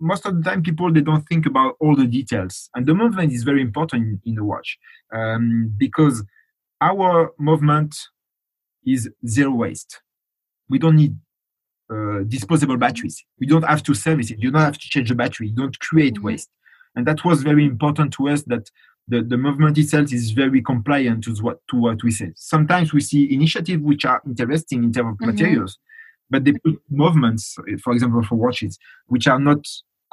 most 0.00 0.26
of 0.26 0.36
the 0.36 0.42
time 0.42 0.62
people 0.62 0.92
they 0.92 1.00
don't 1.00 1.26
think 1.28 1.46
about 1.46 1.74
all 1.80 1.96
the 1.96 2.06
details 2.06 2.68
and 2.74 2.86
the 2.86 2.94
movement 2.94 3.32
is 3.32 3.42
very 3.42 3.62
important 3.62 4.20
in, 4.24 4.34
the 4.34 4.44
watch 4.44 4.78
um, 5.12 5.72
because 5.78 6.24
our 6.80 7.32
movement 7.38 7.96
is 8.84 9.08
zero 9.26 9.50
waste 9.50 10.00
we 10.68 10.78
don't 10.78 10.96
need 10.96 11.16
uh, 11.88 12.24
disposable 12.26 12.76
batteries. 12.76 13.24
We 13.38 13.46
don't 13.46 13.62
have 13.62 13.80
to 13.84 13.94
service 13.94 14.32
it. 14.32 14.40
You 14.40 14.50
don't 14.50 14.60
have 14.60 14.76
to 14.76 14.88
change 14.88 15.08
the 15.08 15.14
battery. 15.14 15.50
You 15.50 15.54
don't 15.54 15.78
create 15.78 16.14
mm-hmm. 16.14 16.26
waste 16.26 16.50
and 16.96 17.06
that 17.06 17.24
was 17.24 17.42
very 17.42 17.64
important 17.64 18.12
to 18.14 18.28
us 18.28 18.42
that 18.44 18.70
the, 19.06 19.22
the 19.22 19.36
movement 19.36 19.78
itself 19.78 20.12
is 20.12 20.32
very 20.32 20.60
compliant 20.60 21.22
to 21.24 21.34
what 21.36 21.58
to 21.68 21.76
what 21.76 22.02
we 22.02 22.10
say. 22.10 22.32
Sometimes 22.34 22.92
we 22.92 23.00
see 23.00 23.32
initiatives 23.32 23.82
which 23.82 24.04
are 24.04 24.20
interesting 24.26 24.82
in 24.82 24.92
terms 24.92 25.10
of 25.12 25.18
mm-hmm. 25.18 25.26
materials, 25.26 25.78
but 26.30 26.44
they 26.44 26.52
put 26.52 26.80
movements, 26.90 27.56
for 27.82 27.92
example, 27.92 28.22
for 28.22 28.36
watches, 28.36 28.78
which 29.06 29.26
are 29.26 29.38
not 29.38 29.66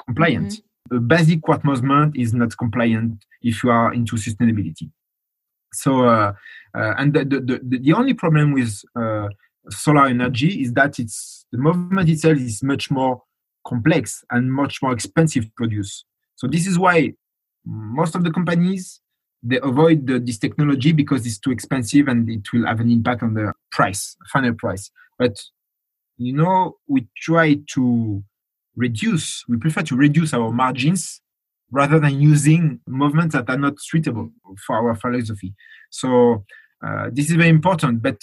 compliant. 0.05 0.53
Mm-hmm. 0.53 0.97
A 0.97 0.99
basic 0.99 1.41
quartz 1.41 1.63
movement 1.63 2.17
is 2.17 2.33
not 2.33 2.57
compliant 2.57 3.25
if 3.41 3.63
you 3.63 3.71
are 3.71 3.93
into 3.93 4.15
sustainability. 4.15 4.91
So, 5.73 6.05
uh, 6.05 6.33
uh, 6.75 6.93
and 6.97 7.13
the, 7.13 7.25
the, 7.25 7.39
the, 7.39 7.79
the, 7.79 7.93
only 7.93 8.13
problem 8.13 8.51
with 8.51 8.79
uh, 8.95 9.27
solar 9.69 10.05
energy 10.05 10.61
is 10.61 10.73
that 10.73 10.99
it's 10.99 11.45
the 11.51 11.57
movement 11.57 12.09
itself 12.09 12.37
is 12.37 12.61
much 12.61 12.91
more 12.91 13.23
complex 13.65 14.23
and 14.31 14.51
much 14.51 14.81
more 14.81 14.93
expensive 14.93 15.45
to 15.45 15.51
produce. 15.55 16.05
So 16.35 16.47
this 16.47 16.67
is 16.67 16.77
why 16.77 17.13
most 17.65 18.13
of 18.15 18.23
the 18.23 18.31
companies 18.31 18.99
they 19.43 19.59
avoid 19.61 20.07
the, 20.07 20.19
this 20.19 20.37
technology 20.37 20.93
because 20.93 21.25
it's 21.25 21.37
too 21.37 21.51
expensive 21.51 22.07
and 22.07 22.29
it 22.29 22.51
will 22.53 22.65
have 22.65 22.79
an 22.79 22.89
impact 22.89 23.23
on 23.23 23.33
the 23.33 23.53
price, 23.71 24.15
final 24.31 24.53
price. 24.53 24.89
But 25.19 25.37
you 26.17 26.33
know, 26.33 26.77
we 26.87 27.07
try 27.17 27.59
to 27.73 28.23
reduce. 28.75 29.43
We 29.47 29.57
prefer 29.57 29.81
to 29.83 29.95
reduce 29.95 30.33
our 30.33 30.51
margins 30.51 31.21
rather 31.71 31.99
than 31.99 32.21
using 32.21 32.79
movements 32.87 33.33
that 33.33 33.49
are 33.49 33.57
not 33.57 33.79
suitable 33.79 34.31
for 34.65 34.75
our 34.75 34.95
philosophy. 34.95 35.53
So 35.89 36.45
uh, 36.85 37.09
this 37.11 37.29
is 37.29 37.35
very 37.35 37.49
important. 37.49 38.01
But 38.01 38.19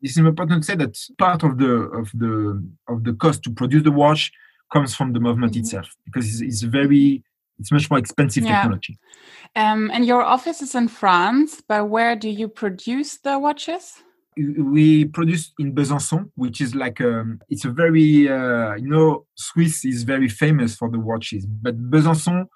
this 0.00 0.12
is 0.12 0.18
important 0.18 0.62
to 0.62 0.66
say 0.66 0.76
that 0.76 0.96
part 1.18 1.42
of 1.42 1.58
the 1.58 1.72
of 1.72 2.10
the 2.14 2.62
of 2.88 3.04
the 3.04 3.14
cost 3.14 3.42
to 3.44 3.50
produce 3.50 3.82
the 3.82 3.92
watch 3.92 4.32
comes 4.72 4.94
from 4.94 5.12
the 5.12 5.20
movement 5.20 5.52
mm-hmm. 5.52 5.60
itself 5.60 5.88
because 6.04 6.26
it's, 6.28 6.40
it's 6.40 6.62
very 6.62 7.22
it's 7.58 7.72
much 7.72 7.90
more 7.90 7.98
expensive 7.98 8.44
yeah. 8.44 8.60
technology. 8.60 8.98
Um, 9.56 9.90
and 9.92 10.04
your 10.04 10.22
office 10.22 10.60
is 10.60 10.74
in 10.74 10.88
France, 10.88 11.62
but 11.66 11.88
where 11.88 12.16
do 12.16 12.28
you 12.28 12.48
produce 12.48 13.18
the 13.18 13.38
watches? 13.38 14.02
We 14.36 15.06
produce 15.06 15.52
in 15.58 15.74
Besançon, 15.74 16.30
which 16.34 16.60
is 16.60 16.74
like 16.74 17.00
um, 17.00 17.40
it's 17.48 17.64
a 17.64 17.70
very 17.70 18.28
uh, 18.28 18.74
you 18.74 18.88
know 18.88 19.26
Swiss 19.34 19.84
is 19.84 20.02
very 20.02 20.28
famous 20.28 20.76
for 20.76 20.90
the 20.90 20.98
watches, 20.98 21.46
but 21.46 21.74
Besançon 21.90 22.46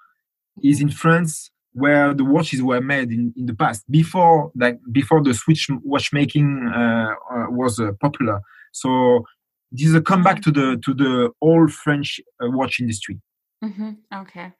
is 0.61 0.81
in 0.81 0.89
France 0.89 1.51
where 1.73 2.13
the 2.13 2.25
watches 2.25 2.61
were 2.61 2.81
made 2.81 3.11
in, 3.11 3.33
in 3.37 3.45
the 3.45 3.53
past 3.53 3.89
before 3.89 4.51
like 4.55 4.79
before 4.91 5.23
the 5.23 5.33
Swiss 5.33 5.67
watchmaking 5.83 6.69
uh, 6.73 7.13
uh, 7.31 7.45
was 7.49 7.79
uh, 7.79 7.91
popular. 8.01 8.41
So 8.71 9.23
this 9.71 9.87
is 9.87 9.95
a 9.95 10.01
comeback 10.01 10.41
mm-hmm. 10.41 10.51
to 10.51 10.73
the 10.73 10.81
to 10.85 10.93
the 10.93 11.29
old 11.41 11.71
French 11.71 12.19
uh, 12.41 12.49
watch 12.51 12.79
industry. 12.79 13.19
Mm 13.63 13.73
-hmm. 13.73 14.21
Okay. 14.21 14.53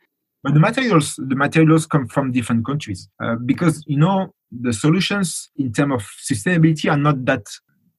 But 0.43 0.53
the 0.53 0.59
materials, 0.59 1.15
the 1.15 1.35
materials 1.35 1.85
come 1.85 2.07
from 2.07 2.31
different 2.31 2.65
countries 2.65 3.09
uh, 3.23 3.35
because 3.45 3.83
you 3.87 3.97
know 3.97 4.33
the 4.51 4.73
solutions 4.73 5.49
in 5.57 5.71
terms 5.71 5.93
of 5.93 6.07
sustainability 6.31 6.91
are 6.91 6.97
not 6.97 7.23
that 7.25 7.45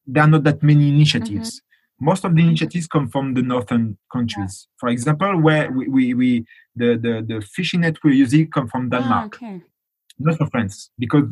there 0.07 0.25
are 0.25 0.29
not 0.29 0.45
that 0.45 0.63
many 0.63 0.89
initiatives. 0.89 1.63
most 2.01 2.25
of 2.25 2.35
the 2.35 2.43
initiatives 2.43 2.87
come 2.87 3.09
from 3.09 3.35
the 3.35 3.43
northern 3.43 3.99
countries. 4.13 4.67
Yeah. 4.67 4.77
For 4.81 4.89
example, 4.89 5.41
where 5.41 5.71
we, 5.71 5.89
we, 5.89 6.15
we, 6.15 6.45
the, 6.75 6.97
the, 6.97 7.25
the 7.27 7.47
fishing 7.55 7.83
net 7.83 7.97
we're 8.03 8.15
using 8.15 8.51
come 8.51 8.69
from 8.69 8.89
ah, 8.93 8.99
Denmark, 8.99 9.39
oh, 9.43 9.47
okay. 9.47 9.63
not 10.19 10.39
from 10.39 10.51
France, 10.51 10.91
because 10.99 11.25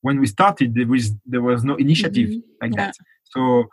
when 0.00 0.18
we 0.20 0.26
started, 0.26 0.74
there 0.74 0.86
was, 0.86 1.12
there 1.26 1.42
was 1.42 1.62
no 1.62 1.76
initiative 1.76 2.30
mm-hmm. 2.30 2.62
like 2.62 2.72
yeah. 2.74 2.86
that. 2.86 2.94
So 3.24 3.64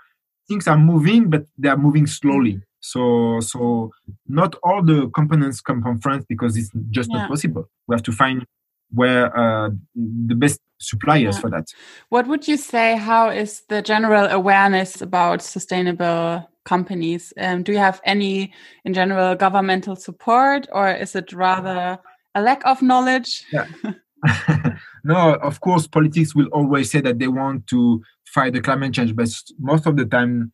things 0.48 0.68
are 0.68 0.78
moving, 0.78 1.30
but 1.30 1.46
they 1.58 1.70
are 1.70 1.78
moving 1.78 2.06
slowly. 2.06 2.54
Mm-hmm. 2.54 2.62
So, 2.82 3.40
so 3.42 3.92
not 4.28 4.56
all 4.64 4.84
the 4.84 5.10
components 5.16 5.62
come 5.62 5.82
from 5.82 6.02
France 6.02 6.26
because 6.28 6.58
it's 6.58 6.72
just 6.90 7.10
yeah. 7.12 7.20
not 7.20 7.30
possible. 7.30 7.70
We 7.88 7.96
have 7.96 8.04
to 8.04 8.12
find 8.12 8.46
where 8.90 9.36
uh, 9.38 9.70
the 9.96 10.36
best 10.36 10.60
suppliers 10.82 11.36
yeah. 11.36 11.42
for 11.42 11.50
that. 11.50 11.68
What 12.10 12.28
would 12.28 12.48
you 12.48 12.58
say? 12.58 12.98
How 12.98 13.30
is 13.30 13.64
the 13.70 13.82
general 13.82 14.26
awareness 14.28 15.02
about 15.02 15.42
sustainable 15.42 16.48
companies? 16.66 17.34
Um, 17.38 17.64
do 17.64 17.72
you 17.72 17.78
have 17.78 18.02
any, 18.04 18.54
in 18.86 18.94
general, 18.94 19.36
governmental 19.36 19.96
support, 19.96 20.68
or 20.72 20.92
is 20.92 21.16
it 21.16 21.34
rather 21.34 22.00
a 22.36 22.42
lack 22.42 22.66
of 22.66 22.82
knowledge? 22.82 23.46
Yeah. 23.52 23.68
no, 25.04 25.36
of 25.36 25.60
course, 25.62 25.88
politics 25.88 26.36
will 26.36 26.48
always 26.48 26.92
say 26.92 27.02
that 27.02 27.20
they 27.20 27.28
want 27.28 27.68
to 27.68 28.02
fight 28.26 28.54
the 28.54 28.62
climate 28.62 28.94
change, 28.94 29.16
but 29.16 29.30
most 29.60 29.86
of 29.86 29.98
the 29.98 30.06
time, 30.06 30.52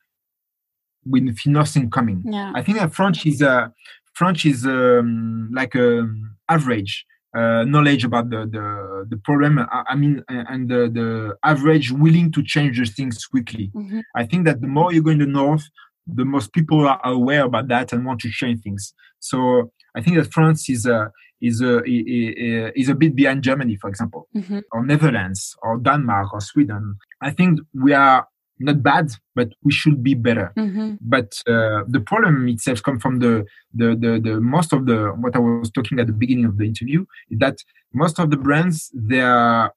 we 1.05 1.33
see 1.35 1.49
nothing 1.49 1.89
coming. 1.89 2.21
Yeah. 2.25 2.51
I 2.55 2.61
think 2.61 2.77
that 2.79 2.93
French 2.93 3.25
is 3.25 3.41
a 3.41 3.71
French 4.13 4.45
is 4.45 4.65
um, 4.65 5.49
like 5.53 5.75
a 5.75 5.99
um, 5.99 6.35
average 6.49 7.05
uh, 7.35 7.63
knowledge 7.63 8.03
about 8.03 8.29
the, 8.29 8.47
the, 8.51 9.05
the 9.09 9.17
problem. 9.17 9.59
I, 9.59 9.83
I 9.89 9.95
mean, 9.95 10.23
and 10.29 10.69
the, 10.69 10.89
the, 10.91 11.35
average 11.43 11.91
willing 11.91 12.31
to 12.31 12.43
change 12.43 12.79
the 12.79 12.85
things 12.85 13.25
quickly. 13.25 13.71
Mm-hmm. 13.75 13.99
I 14.15 14.25
think 14.25 14.45
that 14.45 14.61
the 14.61 14.67
more 14.67 14.93
you 14.93 15.03
go 15.03 15.11
in 15.11 15.19
the 15.19 15.25
north, 15.25 15.63
the 16.07 16.25
most 16.25 16.53
people 16.53 16.87
are 16.87 17.01
aware 17.03 17.43
about 17.43 17.67
that 17.67 17.91
and 17.91 18.05
want 18.05 18.21
to 18.21 18.29
change 18.29 18.61
things. 18.61 18.93
So 19.19 19.71
I 19.95 20.01
think 20.01 20.17
that 20.17 20.31
France 20.31 20.69
is 20.69 20.85
a 20.85 21.11
is 21.41 21.61
a 21.61 21.81
is 21.85 22.89
a 22.89 22.95
bit 22.95 23.15
behind 23.15 23.43
Germany, 23.43 23.75
for 23.75 23.89
example, 23.89 24.27
mm-hmm. 24.35 24.59
or 24.71 24.85
Netherlands, 24.85 25.55
or 25.61 25.77
Denmark, 25.77 26.33
or 26.33 26.41
Sweden. 26.41 26.97
I 27.21 27.31
think 27.31 27.59
we 27.73 27.93
are 27.93 28.27
not 28.59 28.83
bad, 28.83 29.11
but 29.35 29.49
we 29.63 29.71
should 29.71 30.03
be 30.03 30.13
better. 30.13 30.53
Mm-hmm. 30.57 30.95
But 31.01 31.41
uh, 31.47 31.83
the 31.87 32.03
problem 32.05 32.47
itself 32.47 32.81
comes 32.83 33.01
from 33.01 33.19
the, 33.19 33.45
the, 33.73 33.95
the 33.95 34.21
the 34.23 34.41
most 34.41 34.73
of 34.73 34.85
the 34.85 35.09
what 35.17 35.35
I 35.35 35.39
was 35.39 35.71
talking 35.71 35.99
at 35.99 36.07
the 36.07 36.13
beginning 36.13 36.45
of 36.45 36.57
the 36.57 36.65
interview 36.65 37.05
is 37.29 37.39
that 37.39 37.57
most 37.93 38.19
of 38.19 38.31
the 38.31 38.37
brands 38.37 38.91
they 38.93 39.21
are 39.21 39.73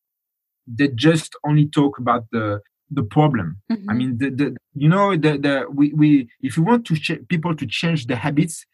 they 0.66 0.88
just 0.88 1.34
only 1.44 1.66
talk 1.68 1.98
about 1.98 2.24
the 2.32 2.60
the 2.90 3.02
problem. 3.02 3.60
Mm-hmm. 3.70 3.90
I 3.90 3.94
mean, 3.94 4.18
the, 4.18 4.30
the 4.30 4.56
you 4.74 4.88
know 4.88 5.16
the 5.16 5.38
the 5.38 5.66
we, 5.72 5.92
we 5.92 6.28
if 6.40 6.56
you 6.56 6.62
want 6.62 6.86
to 6.86 6.96
ch- 6.96 7.26
people 7.28 7.54
to 7.54 7.66
change 7.66 8.06
the 8.06 8.16
habits, 8.16 8.64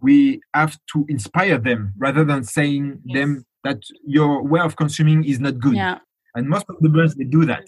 we 0.00 0.40
have 0.54 0.78
to 0.92 1.04
inspire 1.08 1.58
them 1.58 1.92
rather 1.98 2.24
than 2.24 2.44
saying 2.44 3.00
yes. 3.04 3.16
them 3.16 3.44
that 3.64 3.82
your 4.06 4.42
way 4.42 4.60
of 4.60 4.76
consuming 4.76 5.24
is 5.24 5.40
not 5.40 5.58
good. 5.58 5.74
Yeah. 5.74 5.98
And 6.34 6.48
most 6.48 6.66
of 6.68 6.76
the 6.80 6.88
brands 6.88 7.14
they 7.14 7.24
do 7.24 7.44
that 7.46 7.64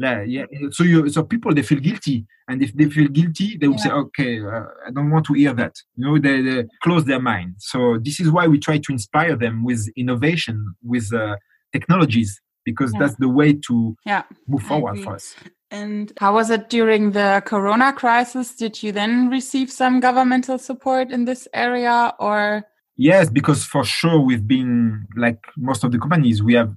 yeah 0.00 0.44
so 0.70 0.82
you 0.84 1.08
so 1.08 1.22
people 1.24 1.54
they 1.54 1.62
feel 1.62 1.80
guilty. 1.80 2.26
And 2.48 2.62
if 2.62 2.72
they 2.74 2.88
feel 2.90 3.08
guilty 3.08 3.56
they 3.58 3.68
will 3.68 3.76
yeah. 3.76 3.82
say 3.82 3.90
okay 3.90 4.40
uh, 4.40 4.64
i 4.86 4.90
don't 4.90 5.10
want 5.10 5.26
to 5.26 5.34
hear 5.34 5.54
that. 5.54 5.74
You 5.96 6.04
know 6.04 6.18
they, 6.18 6.42
they, 6.42 6.64
close 6.82 7.04
their 7.04 7.20
mind. 7.20 7.54
So 7.58 7.98
this 7.98 8.20
is 8.20 8.30
why 8.30 8.46
we 8.46 8.58
try 8.58 8.78
to 8.78 8.92
inspire 8.92 9.36
them 9.36 9.64
with 9.64 9.88
innovation 9.96 10.74
with 10.82 11.12
uh, 11.12 11.36
technologies 11.72 12.40
because 12.64 12.92
yeah. 12.92 13.00
that's 13.00 13.16
the 13.16 13.28
way 13.28 13.52
to 13.68 13.96
yeah, 14.06 14.22
move 14.46 14.62
forward 14.62 15.00
for 15.00 15.14
us. 15.14 15.34
And 15.70 16.12
how 16.18 16.34
was 16.34 16.50
it 16.50 16.68
during 16.68 17.12
the 17.12 17.42
corona 17.46 17.92
crisis? 17.92 18.54
Did 18.56 18.82
you 18.82 18.90
then 18.90 19.30
receive 19.30 19.70
some 19.70 20.00
governmental 20.00 20.58
support 20.58 21.10
in 21.10 21.24
this 21.26 21.46
area 21.54 22.12
or 22.18 22.64
Yes, 23.00 23.30
because 23.30 23.64
for 23.64 23.82
sure 23.82 24.20
we've 24.20 24.46
been 24.46 25.06
like 25.16 25.38
most 25.56 25.84
of 25.84 25.90
the 25.90 25.98
companies, 25.98 26.42
we 26.42 26.52
have 26.52 26.74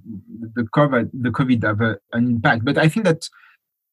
the 0.54 0.62
COVID, 0.74 1.10
the 1.12 1.28
COVID 1.28 1.62
have 1.64 1.82
a, 1.82 1.98
an 2.14 2.28
impact. 2.28 2.64
But 2.64 2.78
I 2.78 2.88
think 2.88 3.04
that 3.04 3.28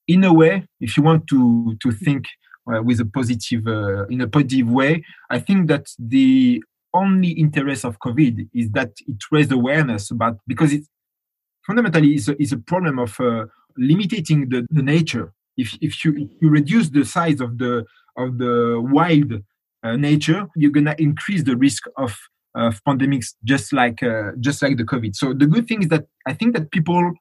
in 0.08 0.23
a 0.23 0.34
way, 0.34 0.65
if 0.79 0.95
you 0.95 1.03
want 1.03 1.27
to 1.27 1.75
to 1.82 1.91
think 1.91 2.27
uh, 2.73 2.82
with 2.84 3.01
a 3.01 3.05
positive 3.05 3.67
uh, 3.67 4.05
in 4.05 4.21
a 4.21 4.29
positive 4.29 4.69
way, 4.69 5.03
I 5.29 5.39
think 5.39 5.67
that 5.67 5.88
the 5.99 6.63
only 6.93 7.32
interest 7.32 7.84
of 7.84 7.99
COVID 7.99 8.47
is 8.53 8.69
that 8.71 8.91
it 9.08 9.17
raised 9.29 9.51
awareness 9.51 10.10
about 10.10 10.38
because 10.47 10.71
it 10.71 10.84
fundamentally 11.67 12.15
is 12.15 12.29
a, 12.29 12.41
is 12.41 12.53
a 12.53 12.58
problem 12.60 12.97
of 12.97 13.19
uh, 13.19 13.47
limiting 13.77 14.47
the, 14.47 14.65
the 14.71 14.82
nature. 14.82 15.34
If 15.58 15.77
if 15.82 16.05
you 16.05 16.13
if 16.15 16.29
you 16.41 16.49
reduce 16.49 16.91
the 16.91 17.03
size 17.03 17.41
of 17.41 17.58
the 17.58 17.84
of 18.15 18.38
the 18.38 18.79
wild 18.82 19.43
nature, 19.83 20.47
you're 20.55 20.71
gonna 20.71 20.95
increase 20.97 21.43
the 21.43 21.55
risk 21.55 21.83
of 21.97 22.15
of 22.55 22.83
pandemics, 22.83 23.33
just 23.43 23.73
like 23.73 24.03
uh, 24.03 24.31
just 24.39 24.61
like 24.61 24.77
the 24.77 24.83
COVID. 24.83 25.15
So 25.15 25.33
the 25.33 25.47
good 25.47 25.67
thing 25.67 25.83
is 25.83 25.89
that 25.89 26.05
I 26.27 26.33
think 26.33 26.53
that 26.55 26.71
people 26.71 27.13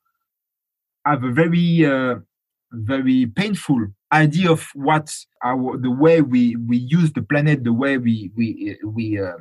have 1.07 1.25
a 1.25 1.31
very 1.31 1.85
uh, 1.85 2.17
very 2.73 3.27
painful 3.27 3.87
idea 4.13 4.51
of 4.51 4.67
what 4.75 5.15
our 5.45 5.77
the 5.79 5.91
way 5.91 6.21
we 6.21 6.57
we 6.57 6.79
use 6.79 7.13
the 7.13 7.23
planet, 7.23 7.65
the 7.65 7.73
way 7.73 7.99
we 7.99 8.31
we 8.37 8.77
we 8.85 9.19
uh, 9.19 9.33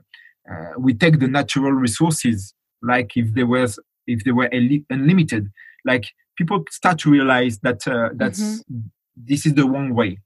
uh, 0.52 0.72
we 0.78 0.94
take 0.94 1.20
the 1.20 1.28
natural 1.28 1.72
resources, 1.72 2.54
like 2.82 3.16
if 3.16 3.34
there 3.34 3.48
was 3.48 3.80
if 4.08 4.24
they 4.24 4.32
were 4.32 4.50
unlimited, 4.90 5.50
like 5.86 6.06
people 6.38 6.64
start 6.72 7.00
to 7.00 7.12
realize 7.12 7.60
that 7.60 7.88
uh, 7.88 8.10
that's 8.16 8.42
mm-hmm. 8.42 8.80
this 9.16 9.46
is 9.46 9.54
the 9.54 9.66
wrong 9.66 9.94
way. 9.94 10.20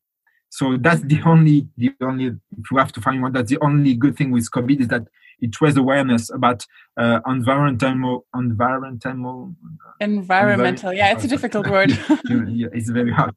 So 0.54 0.78
that's 0.78 1.02
the 1.02 1.20
only 1.26 1.68
the 1.78 1.92
only 2.00 2.28
if 2.28 2.66
we 2.72 2.80
have 2.80 2.92
to 2.92 3.02
find 3.02 3.24
one 3.24 3.34
that's 3.34 3.50
the 3.50 3.58
only 3.62 3.96
good 3.96 4.16
thing 4.16 4.30
with 4.30 4.52
COVID 4.52 4.82
is 4.82 4.88
that 4.89 5.08
it 5.39 5.60
raised 5.60 5.80
awareness 5.80 6.30
about 6.30 6.63
uh, 6.96 7.22
environmental 7.26 8.28
environmental 8.36 9.56
environmental. 10.00 10.94
Yeah 10.94 11.12
it's 11.12 11.24
a 11.24 11.28
difficult 11.28 11.68
word. 11.68 11.89
Yeah, 12.30 12.68
it's 12.72 12.92
very 12.92 13.12
hard. 13.12 13.34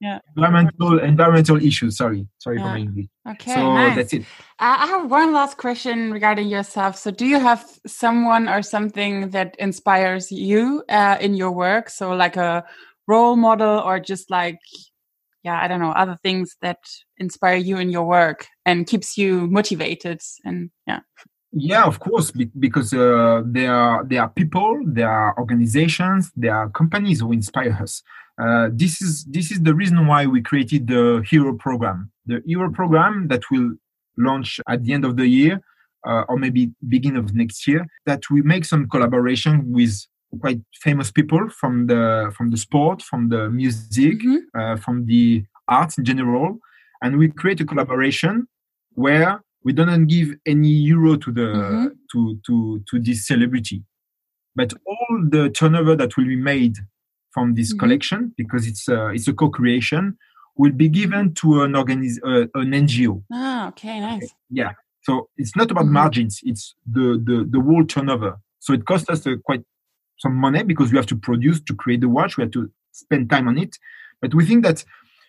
Yeah. 0.00 0.20
Environmental 0.36 0.98
environmental 1.00 1.62
issues. 1.62 1.98
Sorry 1.98 2.26
sorry 2.38 2.56
yeah. 2.56 2.62
for 2.62 2.70
my 2.70 2.78
english. 2.78 3.08
Okay 3.32 3.54
so 3.54 3.74
nice. 3.74 3.96
that's 3.96 4.12
it. 4.14 4.24
I 4.58 4.86
have 4.86 5.10
one 5.10 5.34
last 5.34 5.58
question 5.58 6.10
regarding 6.14 6.48
yourself. 6.48 6.96
So 6.96 7.10
do 7.10 7.26
you 7.26 7.38
have 7.40 7.62
someone 7.86 8.48
or 8.48 8.62
something 8.62 9.28
that 9.36 9.54
inspires 9.58 10.32
you 10.32 10.82
uh, 10.88 11.18
in 11.20 11.34
your 11.34 11.50
work? 11.50 11.90
So 11.90 12.12
like 12.12 12.38
a 12.38 12.64
role 13.06 13.36
model 13.36 13.80
or 13.80 14.00
just 14.00 14.30
like 14.30 14.60
yeah, 15.42 15.60
I 15.62 15.68
don't 15.68 15.80
know, 15.80 15.90
other 15.92 16.16
things 16.22 16.56
that 16.62 16.78
inspire 17.18 17.56
you 17.56 17.78
in 17.78 17.90
your 17.90 18.04
work 18.04 18.46
and 18.66 18.86
keeps 18.86 19.16
you 19.16 19.46
motivated 19.46 20.20
and 20.44 20.70
yeah. 20.86 21.00
Yeah, 21.52 21.84
of 21.84 21.98
course, 21.98 22.30
because 22.30 22.92
uh, 22.92 23.42
there 23.46 23.72
are 23.72 24.04
there 24.04 24.20
are 24.20 24.28
people, 24.28 24.82
there 24.84 25.08
are 25.08 25.34
organizations, 25.38 26.30
there 26.36 26.54
are 26.54 26.68
companies 26.68 27.20
who 27.20 27.32
inspire 27.32 27.72
us. 27.80 28.02
Uh, 28.38 28.68
this 28.70 29.00
is 29.00 29.24
this 29.24 29.50
is 29.50 29.60
the 29.62 29.74
reason 29.74 30.06
why 30.06 30.26
we 30.26 30.42
created 30.42 30.86
the 30.86 31.24
Hero 31.26 31.54
program. 31.54 32.10
The 32.26 32.42
Hero 32.44 32.70
program 32.70 33.28
that 33.28 33.42
will 33.50 33.72
launch 34.18 34.60
at 34.68 34.84
the 34.84 34.92
end 34.92 35.06
of 35.06 35.16
the 35.16 35.26
year, 35.26 35.60
uh, 36.06 36.24
or 36.28 36.38
maybe 36.38 36.70
beginning 36.86 37.18
of 37.18 37.34
next 37.34 37.66
year. 37.66 37.86
That 38.04 38.28
we 38.30 38.42
make 38.42 38.66
some 38.66 38.86
collaboration 38.86 39.72
with 39.72 40.06
quite 40.40 40.60
famous 40.74 41.10
people 41.10 41.48
from 41.48 41.86
the 41.86 42.32
from 42.36 42.50
the 42.50 42.56
sport, 42.56 43.02
from 43.02 43.28
the 43.28 43.48
music, 43.50 44.20
mm-hmm. 44.20 44.58
uh, 44.58 44.76
from 44.76 45.06
the 45.06 45.44
arts 45.68 45.98
in 45.98 46.04
general, 46.04 46.58
and 47.02 47.18
we 47.18 47.28
create 47.28 47.60
a 47.60 47.64
collaboration 47.64 48.46
where 48.94 49.42
we 49.64 49.72
don't 49.72 50.06
give 50.06 50.34
any 50.46 50.68
euro 50.68 51.16
to 51.16 51.32
the 51.32 51.40
mm-hmm. 51.40 51.86
to 52.12 52.38
to 52.46 52.82
to 52.90 52.98
this 53.00 53.26
celebrity, 53.26 53.82
but 54.54 54.72
all 54.86 55.24
the 55.30 55.50
turnover 55.50 55.96
that 55.96 56.16
will 56.16 56.26
be 56.26 56.36
made 56.36 56.76
from 57.30 57.54
this 57.54 57.70
mm-hmm. 57.70 57.80
collection, 57.80 58.34
because 58.36 58.66
it's 58.66 58.88
a, 58.88 59.08
it's 59.08 59.28
a 59.28 59.32
co-creation, 59.32 60.16
will 60.56 60.72
be 60.72 60.88
given 60.88 61.34
to 61.34 61.62
an 61.62 61.72
organiz- 61.72 62.18
uh, 62.24 62.46
an 62.54 62.72
NGO. 62.72 63.22
Ah, 63.32 63.68
okay, 63.68 64.00
nice. 64.00 64.24
Okay. 64.24 64.32
Yeah. 64.50 64.72
So 65.02 65.28
it's 65.36 65.54
not 65.56 65.70
about 65.70 65.84
mm-hmm. 65.84 65.94
margins; 65.94 66.40
it's 66.42 66.74
the 66.86 67.22
the 67.24 67.46
the 67.48 67.60
whole 67.60 67.84
turnover. 67.84 68.38
So 68.58 68.72
it 68.72 68.84
costs 68.84 69.08
us 69.08 69.24
a 69.26 69.36
quite 69.36 69.64
some 70.18 70.34
money 70.34 70.62
because 70.62 70.92
we 70.92 70.98
have 70.98 71.06
to 71.06 71.16
produce 71.16 71.60
to 71.62 71.74
create 71.74 72.00
the 72.00 72.08
watch. 72.08 72.36
We 72.36 72.42
have 72.42 72.50
to 72.52 72.70
spend 72.92 73.30
time 73.30 73.48
on 73.48 73.58
it. 73.58 73.76
But 74.20 74.34
we 74.34 74.44
think 74.44 74.64
that 74.64 74.84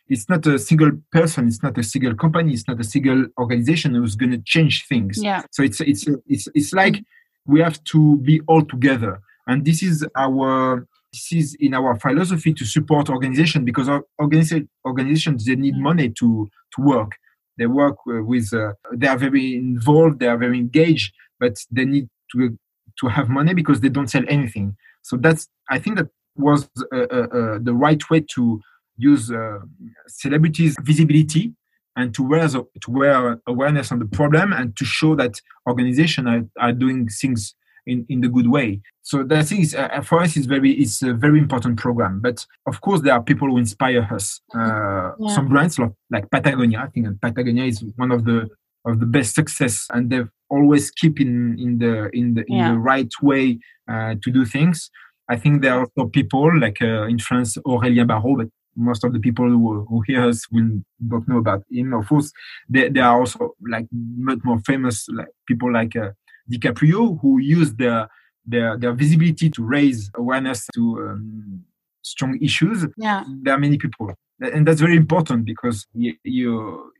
it's 0.07 0.27
not 0.27 0.45
a 0.47 0.57
single 0.57 0.91
person 1.11 1.47
it's 1.47 1.61
not 1.61 1.77
a 1.77 1.83
single 1.83 2.15
company 2.15 2.51
it's 2.53 2.67
not 2.67 2.79
a 2.79 2.83
single 2.83 3.27
organization 3.39 3.93
who's 3.93 4.15
going 4.15 4.31
to 4.31 4.41
change 4.43 4.87
things. 4.87 5.21
Yeah. 5.21 5.43
So 5.51 5.63
it's 5.63 5.79
it's 5.81 6.05
it's 6.27 6.47
it's 6.53 6.73
like 6.73 7.03
we 7.45 7.61
have 7.61 7.83
to 7.85 8.17
be 8.17 8.41
all 8.47 8.63
together. 8.63 9.21
And 9.47 9.65
this 9.65 9.81
is 9.83 10.05
our 10.15 10.87
this 11.13 11.31
is 11.31 11.57
in 11.59 11.73
our 11.73 11.99
philosophy 11.99 12.53
to 12.53 12.65
support 12.65 13.09
organization 13.09 13.65
because 13.65 13.87
our 13.87 14.03
organizations 14.19 15.45
they 15.45 15.55
need 15.55 15.77
money 15.77 16.09
to 16.19 16.49
to 16.75 16.81
work. 16.81 17.11
They 17.57 17.67
work 17.67 17.97
with 18.05 18.53
uh, 18.53 18.73
they 18.93 19.07
are 19.07 19.17
very 19.17 19.55
involved 19.55 20.19
they 20.19 20.27
are 20.27 20.37
very 20.37 20.57
engaged 20.57 21.13
but 21.39 21.55
they 21.71 21.85
need 21.85 22.07
to 22.31 22.57
to 22.99 23.07
have 23.07 23.29
money 23.29 23.53
because 23.53 23.79
they 23.81 23.89
don't 23.89 24.09
sell 24.09 24.23
anything. 24.27 24.75
So 25.01 25.17
that's 25.17 25.47
I 25.69 25.79
think 25.79 25.97
that 25.97 26.07
was 26.35 26.69
uh, 26.93 26.97
uh, 26.97 27.27
uh 27.37 27.59
the 27.61 27.73
right 27.73 28.01
way 28.09 28.21
to 28.35 28.61
use 28.97 29.31
uh, 29.31 29.59
celebrities' 30.07 30.75
visibility 30.81 31.53
and 31.95 32.13
to 32.13 32.25
raise 32.27 32.53
to 32.53 32.91
wear 32.91 33.39
awareness 33.47 33.91
on 33.91 33.99
the 33.99 34.05
problem 34.05 34.53
and 34.53 34.75
to 34.77 34.85
show 34.85 35.15
that 35.15 35.41
organizations 35.67 36.27
are, 36.27 36.43
are 36.59 36.73
doing 36.73 37.07
things 37.07 37.55
in, 37.85 38.05
in 38.09 38.21
the 38.21 38.29
good 38.29 38.47
way. 38.47 38.81
So 39.01 39.23
that 39.23 39.45
thing 39.47 39.61
is, 39.61 39.73
uh, 39.73 40.01
for 40.01 40.21
us, 40.21 40.37
is 40.37 40.45
very 40.45 40.71
it's 40.73 41.01
a 41.01 41.13
very 41.13 41.39
important 41.39 41.77
program. 41.77 42.19
But 42.21 42.45
of 42.67 42.81
course, 42.81 43.01
there 43.01 43.13
are 43.13 43.23
people 43.23 43.47
who 43.49 43.57
inspire 43.57 44.07
us. 44.11 44.39
Uh, 44.55 45.11
yeah. 45.19 45.35
Some 45.35 45.49
brands 45.49 45.79
like, 45.79 45.91
like 46.11 46.29
Patagonia, 46.29 46.83
I 46.85 46.87
think 46.87 47.07
Patagonia 47.21 47.65
is 47.65 47.83
one 47.95 48.11
of 48.11 48.25
the 48.25 48.47
of 48.85 48.99
the 48.99 49.05
best 49.05 49.35
success, 49.35 49.87
and 49.91 50.09
they've 50.09 50.29
always 50.49 50.91
keep 50.91 51.19
in 51.19 51.57
in 51.59 51.79
the 51.79 52.09
in 52.13 52.33
the 52.33 52.43
in 52.47 52.57
yeah. 52.57 52.71
the 52.71 52.77
right 52.77 53.11
way 53.21 53.59
uh, 53.87 54.15
to 54.21 54.31
do 54.31 54.45
things. 54.45 54.89
I 55.29 55.37
think 55.37 55.61
there 55.61 55.73
are 55.73 55.81
also 55.81 56.09
people 56.09 56.59
like 56.59 56.81
uh, 56.81 57.03
in 57.03 57.19
France, 57.19 57.57
Aurélien 57.65 58.07
Barrau, 58.07 58.35
but 58.35 58.47
most 58.75 59.03
of 59.03 59.13
the 59.13 59.19
people 59.19 59.47
who, 59.47 59.85
who 59.87 60.01
hear 60.01 60.27
us 60.27 60.49
will 60.51 60.81
not 60.99 61.27
know 61.27 61.37
about 61.37 61.63
him. 61.69 61.93
Of 61.93 62.07
course, 62.07 62.31
there, 62.67 62.89
there 62.89 63.03
are 63.03 63.19
also 63.19 63.55
like 63.69 63.87
much 63.91 64.39
more 64.43 64.59
famous 64.65 65.07
like 65.09 65.27
people 65.47 65.71
like 65.71 65.95
uh, 65.95 66.11
DiCaprio 66.51 67.19
who 67.21 67.39
use 67.39 67.73
their 67.75 68.07
their 68.45 68.77
their 68.77 68.93
visibility 68.93 69.49
to 69.51 69.63
raise 69.63 70.09
awareness 70.15 70.67
to 70.73 70.81
um, 71.09 71.63
strong 72.01 72.39
issues. 72.41 72.85
Yeah, 72.97 73.23
there 73.43 73.53
are 73.53 73.59
many 73.59 73.77
people, 73.77 74.13
and 74.39 74.67
that's 74.67 74.81
very 74.81 74.97
important 74.97 75.45
because 75.45 75.85
you, 75.93 76.15
you 76.23 76.91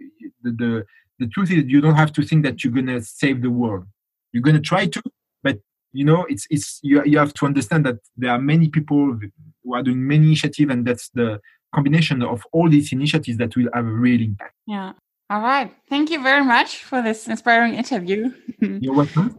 the, 0.44 0.52
the 0.52 0.86
the 1.20 1.28
truth 1.28 1.52
is 1.52 1.66
you 1.66 1.82
don't 1.82 1.96
have 1.96 2.14
to 2.14 2.24
think 2.24 2.44
that 2.44 2.64
you're 2.64 2.74
gonna 2.74 3.02
save 3.02 3.42
the 3.42 3.50
world. 3.50 3.86
You're 4.32 4.44
gonna 4.44 4.62
try 4.62 4.88
to, 4.88 5.02
but 5.44 5.60
you 5.92 6.06
know 6.06 6.26
it's 6.30 6.48
it's 6.50 6.80
you, 6.82 7.04
you 7.06 7.18
have 7.18 7.34
to 7.36 7.46
understand 7.46 7.86
that 7.86 7.98
there 8.18 8.32
are 8.32 8.40
many 8.40 8.70
people 8.70 9.20
who 9.64 9.74
are 9.74 9.84
doing 9.84 10.08
many 10.08 10.28
initiatives, 10.28 10.72
and 10.72 10.86
that's 10.86 11.10
the 11.10 11.40
combination 11.74 12.24
of 12.24 12.44
all 12.52 12.70
these 12.70 12.92
initiatives 12.92 13.38
that 13.38 13.56
will 13.56 13.70
have 13.74 13.86
a 13.86 13.92
real 13.92 14.22
impact. 14.22 14.56
Yeah. 14.66 14.94
All 15.30 15.42
right. 15.42 15.72
Thank 15.88 16.10
you 16.10 16.24
very 16.24 16.44
much 16.44 16.84
for 16.84 17.04
this 17.04 17.28
inspiring 17.28 17.76
interview. 17.76 18.32
You're 18.60 18.96
welcome. 18.96 19.38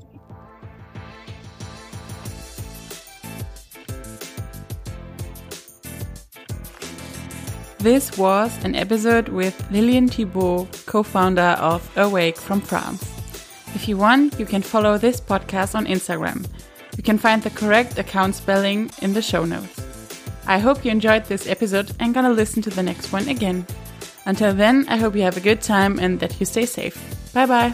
This 7.80 8.18
was 8.18 8.62
an 8.62 8.74
episode 8.74 9.30
with 9.30 9.56
Lilian 9.70 10.06
Thibault, 10.06 10.68
co 10.84 11.02
founder 11.02 11.56
of 11.58 11.80
Awake 11.96 12.36
from 12.36 12.60
France. 12.60 13.02
If 13.74 13.88
you 13.88 13.96
want, 13.96 14.38
you 14.38 14.44
can 14.44 14.60
follow 14.60 14.98
this 14.98 15.18
podcast 15.18 15.74
on 15.74 15.86
Instagram. 15.86 16.46
You 16.98 17.02
can 17.02 17.16
find 17.16 17.42
the 17.42 17.48
correct 17.48 17.98
account 17.98 18.34
spelling 18.34 18.90
in 19.00 19.14
the 19.14 19.22
show 19.22 19.46
notes. 19.46 19.80
I 20.46 20.58
hope 20.58 20.84
you 20.84 20.90
enjoyed 20.90 21.24
this 21.24 21.46
episode 21.46 21.92
and 22.00 22.12
gonna 22.12 22.30
listen 22.34 22.60
to 22.64 22.70
the 22.70 22.82
next 22.82 23.14
one 23.14 23.28
again. 23.30 23.66
Until 24.26 24.52
then, 24.52 24.84
I 24.86 24.98
hope 24.98 25.16
you 25.16 25.22
have 25.22 25.38
a 25.38 25.40
good 25.48 25.62
time 25.62 25.98
and 25.98 26.20
that 26.20 26.38
you 26.38 26.44
stay 26.44 26.66
safe. 26.66 26.98
Bye 27.32 27.46
bye. 27.46 27.72